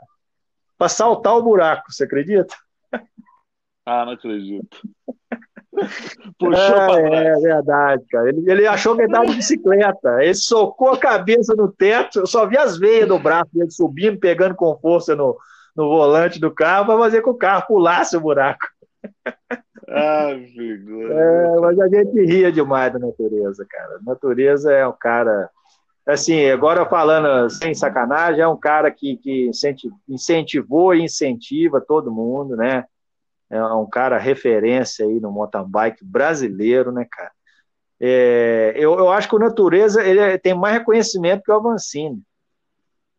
para 0.76 0.88
saltar 0.88 1.36
o 1.36 1.42
buraco, 1.42 1.92
você 1.92 2.02
acredita? 2.02 2.54
Ah, 3.86 4.04
não 4.04 4.12
acredito. 4.12 4.76
Puxou 6.38 6.54
é, 6.54 6.86
pra 6.86 7.08
trás. 7.08 7.26
É 7.26 7.40
verdade, 7.40 8.04
cara. 8.10 8.28
Ele, 8.28 8.50
ele 8.50 8.66
achou 8.66 8.94
que 8.94 9.02
ele 9.02 9.08
estava 9.08 9.26
de 9.26 9.36
bicicleta. 9.36 10.22
Ele 10.22 10.34
socou 10.34 10.90
a 10.90 10.98
cabeça 10.98 11.54
no 11.54 11.72
teto. 11.72 12.20
Eu 12.20 12.26
só 12.26 12.46
vi 12.46 12.58
as 12.58 12.78
veias 12.78 13.08
do 13.08 13.18
braço 13.18 13.50
dele 13.52 13.70
subindo, 13.70 14.18
pegando 14.18 14.54
com 14.54 14.78
força 14.78 15.16
no, 15.16 15.36
no 15.74 15.88
volante 15.88 16.38
do 16.38 16.52
carro 16.52 16.86
para 16.86 16.98
fazer 16.98 17.22
com 17.22 17.30
que 17.30 17.36
o 17.36 17.38
carro 17.38 17.66
pulasse 17.66 18.16
o 18.16 18.20
buraco. 18.20 18.66
Ah, 19.94 20.34
figura. 20.54 21.14
É, 21.14 21.60
mas 21.60 21.78
a 21.78 21.88
gente 21.88 22.24
ria 22.24 22.50
demais 22.50 22.92
da 22.92 22.98
natureza, 22.98 23.66
cara. 23.68 23.96
A 23.96 24.02
natureza 24.10 24.72
é 24.72 24.86
um 24.86 24.94
cara. 24.98 25.50
Assim, 26.06 26.46
agora 26.46 26.84
falando 26.86 27.48
sem 27.50 27.74
sacanagem, 27.74 28.40
é 28.40 28.48
um 28.48 28.56
cara 28.56 28.90
que, 28.90 29.16
que 29.18 29.50
incentivou 30.08 30.94
e 30.94 31.02
incentiva 31.02 31.80
todo 31.80 32.10
mundo, 32.10 32.56
né? 32.56 32.84
É 33.50 33.62
um 33.62 33.86
cara 33.86 34.18
referência 34.18 35.06
aí 35.06 35.20
no 35.20 35.30
mountain 35.30 35.68
bike 35.68 36.02
brasileiro, 36.02 36.90
né, 36.90 37.06
cara? 37.08 37.30
É, 38.00 38.72
eu, 38.76 38.98
eu 38.98 39.12
acho 39.12 39.28
que 39.28 39.36
o 39.36 39.38
Natureza 39.38 40.02
ele 40.02 40.38
tem 40.38 40.54
mais 40.54 40.78
reconhecimento 40.78 41.42
que 41.44 41.52
o 41.52 41.54
Avancini. 41.54 42.20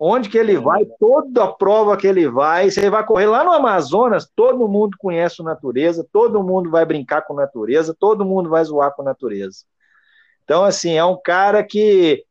Onde 0.06 0.28
que 0.28 0.38
ele 0.38 0.58
vai, 0.58 0.86
toda 1.00 1.46
a 1.46 1.54
prova 1.54 1.96
que 1.96 2.06
ele 2.06 2.28
vai, 2.28 2.70
você 2.70 2.90
vai 2.90 3.06
correr 3.06 3.28
lá 3.28 3.42
no 3.42 3.54
Amazonas, 3.54 4.30
todo 4.36 4.68
mundo 4.68 4.98
conhece 5.00 5.42
o 5.42 5.46
natureza, 5.46 6.06
todo 6.12 6.44
mundo 6.44 6.70
vai 6.70 6.84
brincar 6.84 7.22
com 7.22 7.34
natureza, 7.34 7.96
todo 7.98 8.26
mundo 8.26 8.50
vai 8.50 8.62
zoar 8.66 8.94
com 8.94 9.02
natureza. 9.02 9.60
Então, 10.44 10.66
assim, 10.66 10.98
é 10.98 11.06
um 11.06 11.16
cara 11.16 11.64
que 11.64 12.22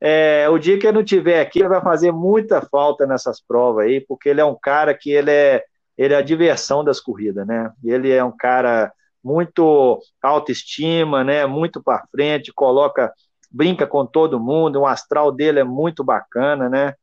é, 0.00 0.48
o 0.48 0.56
dia 0.56 0.78
que 0.78 0.86
ele 0.86 0.98
não 0.98 1.04
tiver 1.04 1.40
aqui, 1.40 1.58
ele 1.58 1.68
vai 1.68 1.80
fazer 1.80 2.12
muita 2.12 2.62
falta 2.62 3.04
nessas 3.04 3.40
provas 3.40 3.86
aí, 3.86 4.00
porque 4.00 4.28
ele 4.28 4.40
é 4.40 4.44
um 4.44 4.56
cara 4.56 4.94
que 4.94 5.10
ele 5.10 5.32
é, 5.32 5.64
ele 5.98 6.14
é 6.14 6.18
a 6.18 6.22
diversão 6.22 6.84
das 6.84 7.00
corridas, 7.00 7.44
né? 7.44 7.72
Ele 7.82 8.12
é 8.12 8.22
um 8.22 8.36
cara 8.36 8.92
muito 9.20 9.98
autoestima, 10.22 11.24
né? 11.24 11.44
Muito 11.44 11.82
para 11.82 12.06
frente, 12.06 12.52
coloca, 12.52 13.12
brinca 13.50 13.84
com 13.84 14.06
todo 14.06 14.38
mundo, 14.38 14.82
o 14.82 14.86
astral 14.86 15.32
dele 15.32 15.58
é 15.58 15.64
muito 15.64 16.04
bacana, 16.04 16.68
né? 16.68 16.94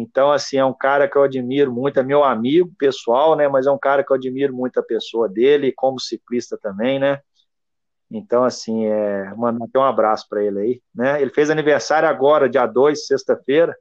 Então, 0.00 0.30
assim, 0.30 0.58
é 0.58 0.64
um 0.64 0.72
cara 0.72 1.08
que 1.08 1.16
eu 1.16 1.22
admiro 1.22 1.72
muito, 1.72 1.98
é 1.98 2.02
meu 2.02 2.22
amigo 2.22 2.72
pessoal, 2.78 3.34
né? 3.36 3.48
Mas 3.48 3.66
é 3.66 3.70
um 3.70 3.78
cara 3.78 4.04
que 4.04 4.12
eu 4.12 4.16
admiro 4.16 4.54
muito 4.54 4.78
a 4.78 4.82
pessoa 4.82 5.28
dele, 5.28 5.72
como 5.72 6.00
ciclista 6.00 6.56
também, 6.56 6.98
né? 6.98 7.20
Então, 8.10 8.44
assim, 8.44 8.86
é, 8.86 9.34
mandar 9.34 9.64
até 9.64 9.78
um 9.78 9.84
abraço 9.84 10.26
para 10.28 10.42
ele 10.42 10.60
aí, 10.60 10.82
né? 10.94 11.20
Ele 11.20 11.30
fez 11.30 11.50
aniversário 11.50 12.08
agora, 12.08 12.48
dia 12.48 12.64
2, 12.64 13.06
sexta-feira, 13.06 13.76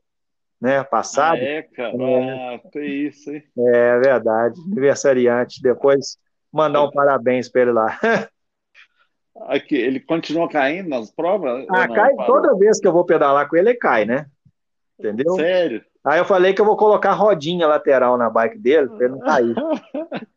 né? 0.60 0.84
Passado. 0.84 1.38
Ah, 1.38 1.43
é, 1.43 1.62
cara, 1.62 1.95
é, 1.95 2.56
ah, 2.56 2.60
que 2.71 2.80
isso, 2.80 3.32
hein? 3.32 3.43
É 3.58 3.99
verdade, 3.99 4.60
aniversariante. 4.71 5.62
Depois 5.62 6.17
mandar 6.51 6.84
um 6.84 6.91
parabéns 6.91 7.47
para 7.47 7.62
ele 7.62 7.71
lá. 7.71 7.99
Aqui, 9.41 9.75
ele 9.75 9.99
continua 9.99 10.49
caindo 10.49 10.89
nas 10.89 11.12
provas? 11.12 11.65
Ah, 11.69 11.88
cai 11.88 12.15
toda 12.25 12.58
vez 12.58 12.80
que 12.80 12.88
eu 12.88 12.91
vou 12.91 13.06
pedalar 13.06 13.47
com 13.47 13.56
ele, 13.56 13.69
ele 13.69 13.77
cai, 13.77 14.03
né? 14.03 14.25
Entendeu? 14.99 15.36
Sério? 15.36 15.83
Aí 16.03 16.19
eu 16.19 16.25
falei 16.25 16.53
que 16.53 16.62
eu 16.62 16.65
vou 16.65 16.77
colocar 16.77 17.13
rodinha 17.13 17.67
lateral 17.67 18.17
na 18.17 18.29
bike 18.29 18.57
dele, 18.57 18.88
para 18.88 19.05
ele 19.05 19.13
não 19.13 19.19
cair. 19.19 19.55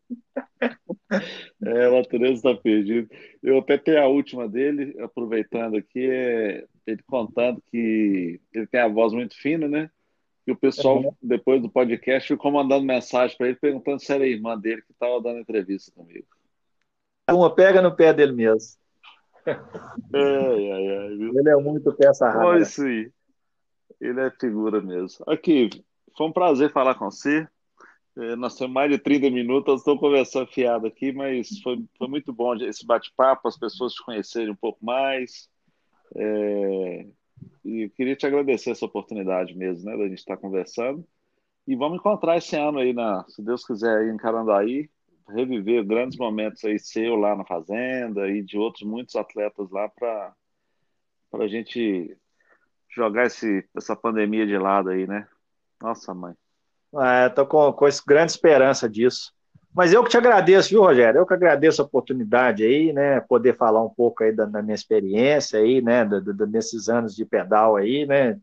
é, 1.63 1.87
o 1.87 1.97
natureza 1.97 2.33
está 2.33 2.53
perdido. 2.53 3.09
Eu 3.41 3.59
até 3.59 3.77
tenho 3.77 4.01
a 4.01 4.07
última 4.07 4.47
dele, 4.47 4.95
aproveitando 5.01 5.77
aqui, 5.77 6.09
é 6.09 6.65
ele 6.85 7.01
contando 7.07 7.61
que 7.71 8.39
ele 8.53 8.67
tem 8.67 8.81
a 8.81 8.87
voz 8.87 9.13
muito 9.13 9.35
fina, 9.35 9.67
né? 9.67 9.89
E 10.45 10.51
o 10.51 10.55
pessoal, 10.55 10.99
uhum. 10.99 11.13
depois 11.21 11.61
do 11.61 11.69
podcast, 11.69 12.27
ficou 12.27 12.51
mandando 12.51 12.85
mensagem 12.85 13.37
para 13.37 13.47
ele, 13.47 13.55
perguntando 13.55 13.99
se 13.99 14.11
era 14.11 14.23
a 14.23 14.27
irmã 14.27 14.57
dele 14.57 14.81
que 14.81 14.91
estava 14.91 15.21
dando 15.21 15.39
entrevista 15.39 15.91
comigo. 15.95 16.25
Uma 17.29 17.53
pega 17.53 17.81
no 17.81 17.95
pé 17.95 18.13
dele 18.13 18.33
mesmo. 18.33 18.81
Ai, 19.45 20.71
ai, 20.71 20.97
ai, 20.97 21.13
ele 21.13 21.49
é 21.49 21.55
muito 21.55 21.93
peça 21.93 22.27
rara. 22.27 22.45
Olha 22.45 22.61
isso 22.61 22.83
aí. 22.83 23.11
Ele 24.01 24.19
é 24.19 24.31
figura 24.31 24.81
mesmo. 24.81 25.23
Aqui, 25.27 25.69
foi 26.17 26.27
um 26.27 26.33
prazer 26.33 26.71
falar 26.71 26.95
com 26.95 27.05
você. 27.05 27.47
É, 28.17 28.35
nós 28.35 28.57
temos 28.57 28.73
mais 28.73 28.91
de 28.91 28.97
30 28.97 29.29
minutos, 29.29 29.79
estou 29.79 29.97
conversando 29.97 30.47
fiado 30.47 30.87
aqui, 30.87 31.13
mas 31.13 31.59
foi, 31.61 31.85
foi 31.97 32.07
muito 32.07 32.33
bom 32.33 32.55
esse 32.55 32.85
bate-papo, 32.85 33.47
as 33.47 33.57
pessoas 33.57 33.93
te 33.93 34.03
conhecerem 34.03 34.49
um 34.49 34.55
pouco 34.55 34.83
mais. 34.83 35.47
É, 36.15 37.05
e 37.63 37.89
queria 37.89 38.15
te 38.15 38.25
agradecer 38.25 38.71
essa 38.71 38.85
oportunidade 38.85 39.55
mesmo, 39.55 39.85
né, 39.85 39.95
da 39.95 40.07
gente 40.07 40.17
estar 40.17 40.35
conversando. 40.35 41.07
E 41.67 41.75
vamos 41.75 41.99
encontrar 41.99 42.37
esse 42.37 42.55
ano 42.55 42.79
aí, 42.79 42.91
na, 42.91 43.23
se 43.29 43.41
Deus 43.41 43.65
quiser, 43.65 43.99
aí 43.99 44.09
em 44.09 44.17
Carandaí, 44.17 44.89
reviver 45.29 45.85
grandes 45.85 46.17
momentos 46.17 46.65
aí 46.65 46.79
seu 46.79 47.15
lá 47.15 47.35
na 47.35 47.45
Fazenda 47.45 48.27
e 48.29 48.41
de 48.41 48.57
outros 48.57 48.83
muitos 48.83 49.15
atletas 49.15 49.69
lá 49.69 49.87
para 49.87 50.33
a 51.33 51.47
gente 51.47 52.17
jogar 52.93 53.25
esse, 53.25 53.67
essa 53.75 53.95
pandemia 53.95 54.45
de 54.45 54.57
lado 54.57 54.89
aí, 54.89 55.07
né? 55.07 55.27
Nossa, 55.81 56.13
mãe. 56.13 56.33
É, 56.95 57.29
tô 57.29 57.45
com, 57.45 57.71
com 57.71 57.87
grande 58.05 58.31
esperança 58.31 58.89
disso. 58.89 59.31
Mas 59.73 59.93
eu 59.93 60.03
que 60.03 60.09
te 60.09 60.17
agradeço, 60.17 60.69
viu, 60.69 60.81
Rogério? 60.81 61.19
Eu 61.19 61.25
que 61.25 61.33
agradeço 61.33 61.81
a 61.81 61.85
oportunidade 61.85 62.63
aí, 62.63 62.91
né? 62.91 63.21
Poder 63.21 63.55
falar 63.55 63.81
um 63.81 63.89
pouco 63.89 64.23
aí 64.23 64.33
da, 64.33 64.45
da 64.45 64.61
minha 64.61 64.75
experiência 64.75 65.59
aí, 65.59 65.81
né? 65.81 66.03
Da, 66.03 66.19
da, 66.19 66.45
desses 66.45 66.89
anos 66.89 67.15
de 67.15 67.23
pedal 67.23 67.77
aí, 67.77 68.05
né? 68.05 68.37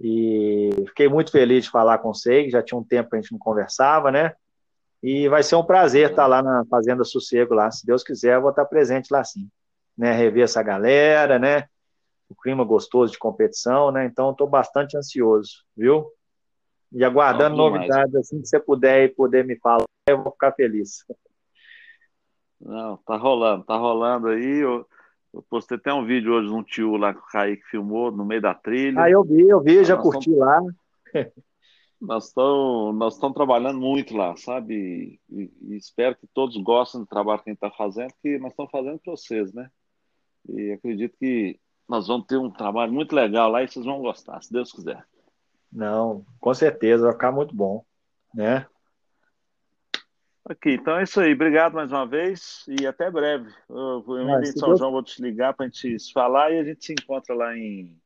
E 0.00 0.70
fiquei 0.88 1.08
muito 1.08 1.32
feliz 1.32 1.64
de 1.64 1.70
falar 1.70 1.98
com 1.98 2.12
você, 2.12 2.48
já 2.50 2.62
tinha 2.62 2.78
um 2.78 2.84
tempo 2.84 3.10
que 3.10 3.16
a 3.16 3.20
gente 3.20 3.32
não 3.32 3.38
conversava, 3.38 4.12
né? 4.12 4.34
E 5.02 5.28
vai 5.28 5.42
ser 5.42 5.56
um 5.56 5.64
prazer 5.64 6.10
estar 6.10 6.26
lá 6.26 6.42
na 6.42 6.64
Fazenda 6.70 7.04
Sossego 7.04 7.52
lá. 7.52 7.70
Se 7.70 7.84
Deus 7.84 8.02
quiser, 8.02 8.36
eu 8.36 8.40
vou 8.42 8.50
estar 8.50 8.64
presente 8.64 9.12
lá 9.12 9.22
sim. 9.24 9.48
Né? 9.98 10.12
Rever 10.12 10.44
essa 10.44 10.62
galera, 10.62 11.38
né? 11.38 11.68
O 12.28 12.34
clima 12.34 12.64
gostoso 12.64 13.12
de 13.12 13.18
competição, 13.18 13.90
né? 13.90 14.04
Então 14.06 14.30
estou 14.30 14.46
bastante 14.46 14.96
ansioso, 14.96 15.64
viu? 15.76 16.10
E 16.92 17.04
aguardando 17.04 17.56
novidades 17.56 18.14
assim 18.14 18.40
que 18.40 18.46
você 18.46 18.60
puder 18.60 19.04
e 19.04 19.08
poder 19.08 19.44
me 19.44 19.56
falar, 19.56 19.84
eu 20.08 20.22
vou 20.22 20.32
ficar 20.32 20.52
feliz. 20.52 21.04
Não, 22.60 22.96
tá 22.98 23.16
rolando, 23.16 23.64
tá 23.64 23.76
rolando 23.76 24.28
aí. 24.28 24.58
Eu, 24.60 24.86
eu 25.32 25.42
postei 25.42 25.76
até 25.76 25.92
um 25.92 26.06
vídeo 26.06 26.32
hoje 26.32 26.48
de 26.48 26.54
um 26.54 26.62
tio 26.62 26.96
lá 26.96 27.12
que 27.12 27.20
o 27.20 27.26
Kaique 27.26 27.64
filmou 27.64 28.12
no 28.12 28.24
meio 28.24 28.40
da 28.40 28.54
trilha. 28.54 29.02
Ah, 29.02 29.10
eu 29.10 29.24
vi, 29.24 29.48
eu 29.48 29.60
vi, 29.60 29.84
já 29.84 29.96
curti 29.96 30.30
lá. 30.30 30.60
Nós 32.00 32.26
estamos 32.26 32.94
nós 32.96 33.18
trabalhando 33.34 33.78
muito 33.78 34.14
lá, 34.14 34.36
sabe? 34.36 35.18
E, 35.30 35.50
e, 35.62 35.76
espero 35.76 36.14
que 36.14 36.26
todos 36.26 36.54
gostem 36.58 37.00
do 37.00 37.06
trabalho 37.06 37.40
que 37.42 37.48
a 37.48 37.52
gente 37.52 37.64
está 37.64 37.70
fazendo, 37.70 38.12
que 38.20 38.38
nós 38.38 38.50
estamos 38.50 38.70
fazendo 38.70 38.98
para 38.98 39.12
vocês, 39.12 39.54
né? 39.54 39.70
E 40.50 40.72
acredito 40.72 41.16
que 41.18 41.58
nós 41.88 42.06
vamos 42.06 42.26
ter 42.26 42.36
um 42.36 42.50
trabalho 42.50 42.92
muito 42.92 43.14
legal 43.14 43.50
lá 43.50 43.62
e 43.62 43.68
vocês 43.68 43.84
vão 43.84 44.00
gostar, 44.00 44.42
se 44.42 44.52
Deus 44.52 44.72
quiser. 44.72 45.04
Não, 45.72 46.24
com 46.40 46.54
certeza, 46.54 47.04
vai 47.04 47.12
ficar 47.12 47.32
muito 47.32 47.54
bom, 47.54 47.84
né? 48.32 48.66
Aqui, 50.46 50.72
então 50.72 50.98
é 50.98 51.04
isso 51.04 51.18
aí. 51.20 51.32
Obrigado 51.32 51.72
mais 51.72 51.90
uma 51.90 52.06
vez 52.06 52.64
e 52.68 52.86
até 52.86 53.10
breve. 53.10 53.50
Eu, 53.68 54.04
eu 54.06 54.40
em 54.40 54.44
São 54.46 54.68
Deus... 54.68 54.78
João 54.78 54.92
vou 54.92 55.02
te 55.02 55.22
ligar 55.22 55.54
para 55.54 55.64
a 55.64 55.68
gente 55.68 55.98
se 55.98 56.12
falar 56.12 56.52
e 56.52 56.58
a 56.58 56.64
gente 56.64 56.84
se 56.84 56.92
encontra 56.92 57.34
lá 57.34 57.56
em, 57.56 57.98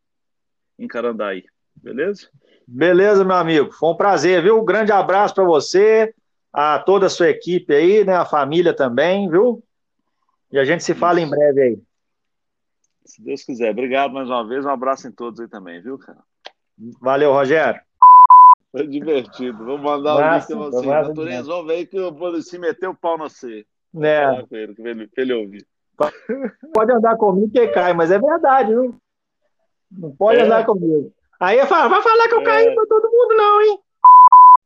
em 0.79 0.87
Carandaí. 0.87 1.45
Beleza? 1.75 2.29
Beleza, 2.67 3.25
meu 3.25 3.35
amigo. 3.35 3.73
Foi 3.73 3.91
um 3.91 3.97
prazer, 3.97 4.41
viu? 4.43 4.61
Um 4.61 4.65
grande 4.65 4.93
abraço 4.93 5.35
para 5.35 5.45
você, 5.45 6.15
a 6.53 6.79
toda 6.79 7.07
a 7.07 7.11
sua 7.11 7.29
equipe 7.29 7.75
aí, 7.75 8.05
né? 8.05 8.15
A 8.15 8.25
família 8.25 8.73
também, 8.73 9.29
viu? 9.29 9.63
E 10.53 10.59
a 10.59 10.65
gente 10.65 10.85
se 10.85 10.95
fala 10.95 11.21
em 11.21 11.29
breve 11.29 11.61
aí. 11.61 11.83
Se 13.09 13.23
Deus 13.23 13.43
quiser. 13.43 13.71
Obrigado 13.71 14.13
mais 14.13 14.29
uma 14.29 14.47
vez. 14.47 14.65
Um 14.65 14.71
abraço 14.71 15.09
em 15.09 15.13
todos 15.13 15.41
aí 15.41 15.49
também, 15.49 15.81
viu, 15.81 15.99
cara? 15.99 16.19
Valeu, 17.01 17.33
Rogério. 17.33 17.81
Foi 18.71 18.87
divertido. 18.87 19.65
Vou 19.65 19.79
mandar 19.79 20.15
o 20.17 20.35
link 20.35 20.47
pra 20.47 20.57
você. 20.57 20.87
Natureza, 20.87 21.43
vamos 21.49 21.67
ver 21.67 21.87
que 21.87 21.99
o 21.99 22.13
polícia 22.15 22.59
meteu 22.59 22.91
o 22.91 22.95
pau 22.97 23.17
na 23.17 23.29
C. 23.31 23.67
É. 24.03 24.25
Falar 24.27 24.47
com 24.47 24.57
ele, 24.57 24.75
pra 24.75 24.91
ele, 24.91 25.07
pra 25.09 25.23
ele 25.23 25.33
ouvir. 25.35 25.67
Pode 26.75 26.93
andar 26.93 27.17
comigo 27.17 27.51
que 27.51 27.67
cai, 27.69 27.93
mas 27.95 28.11
é 28.11 28.19
verdade, 28.19 28.71
viu? 28.73 28.95
Não 29.91 30.15
pode 30.15 30.39
É. 30.39 30.43
andar 30.45 30.67
comigo. 30.67 31.11
Aí 31.41 31.59
eu 31.59 31.67
falo, 31.67 31.89
vai 31.89 32.03
falar 32.03 32.29
que 32.29 32.35
eu 32.35 32.41
É. 32.43 32.45
caí 32.45 32.75
pra 32.75 32.87
todo 32.87 33.11
mundo, 33.11 33.35
não, 33.37 33.63
hein? 33.63 33.79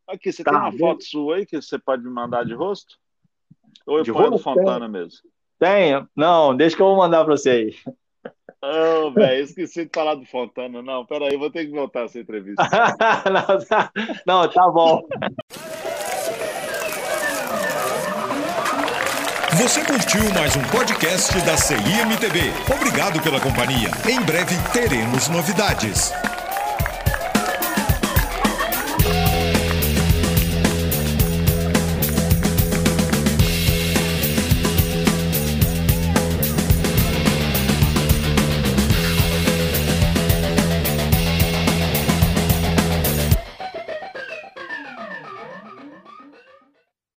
Aqui, 0.09 0.33
você 0.33 0.43
Tá 0.43 0.51
tem 0.51 0.61
uma 0.61 0.73
foto 0.73 1.05
sua 1.05 1.37
aí 1.37 1.47
que 1.47 1.63
você 1.63 1.79
pode 1.79 2.03
me 2.03 2.11
mandar 2.11 2.45
de 2.45 2.53
rosto? 2.55 2.97
Ou 3.87 3.99
eu 3.99 4.03
De 4.05 4.13
ponho 4.13 4.31
rosto? 4.31 4.43
Fontana 4.43 4.89
mesmo? 4.89 5.21
Tenho? 5.61 6.09
Não, 6.17 6.55
deixa 6.57 6.75
que 6.77 6.83
eu 6.83 6.87
vou 6.87 6.97
mandar 6.97 7.25
pra 7.25 7.37
você 7.37 7.51
aí. 7.51 7.75
Ô, 8.65 9.11
velho, 9.11 9.43
esqueci 9.43 9.85
de 9.85 9.91
falar 9.93 10.15
do 10.15 10.25
Fontana. 10.25 10.81
Não, 10.81 11.05
peraí, 11.05 11.37
vou 11.37 11.51
ter 11.51 11.67
que 11.67 11.73
voltar 11.73 12.05
essa 12.05 12.21
entrevista. 12.21 12.63
não, 13.29 13.65
tá, 13.65 13.91
não, 14.25 14.49
tá 14.49 14.71
bom. 14.71 15.03
Você 19.57 19.85
curtiu 19.85 20.23
mais 20.33 20.55
um 20.57 20.63
podcast 20.71 21.39
da 21.43 21.57
CIMTV. 21.57 22.53
Obrigado 22.75 23.21
pela 23.21 23.41
companhia. 23.41 23.91
Em 24.09 24.21
breve 24.23 24.55
teremos 24.73 25.29
novidades. 25.29 26.13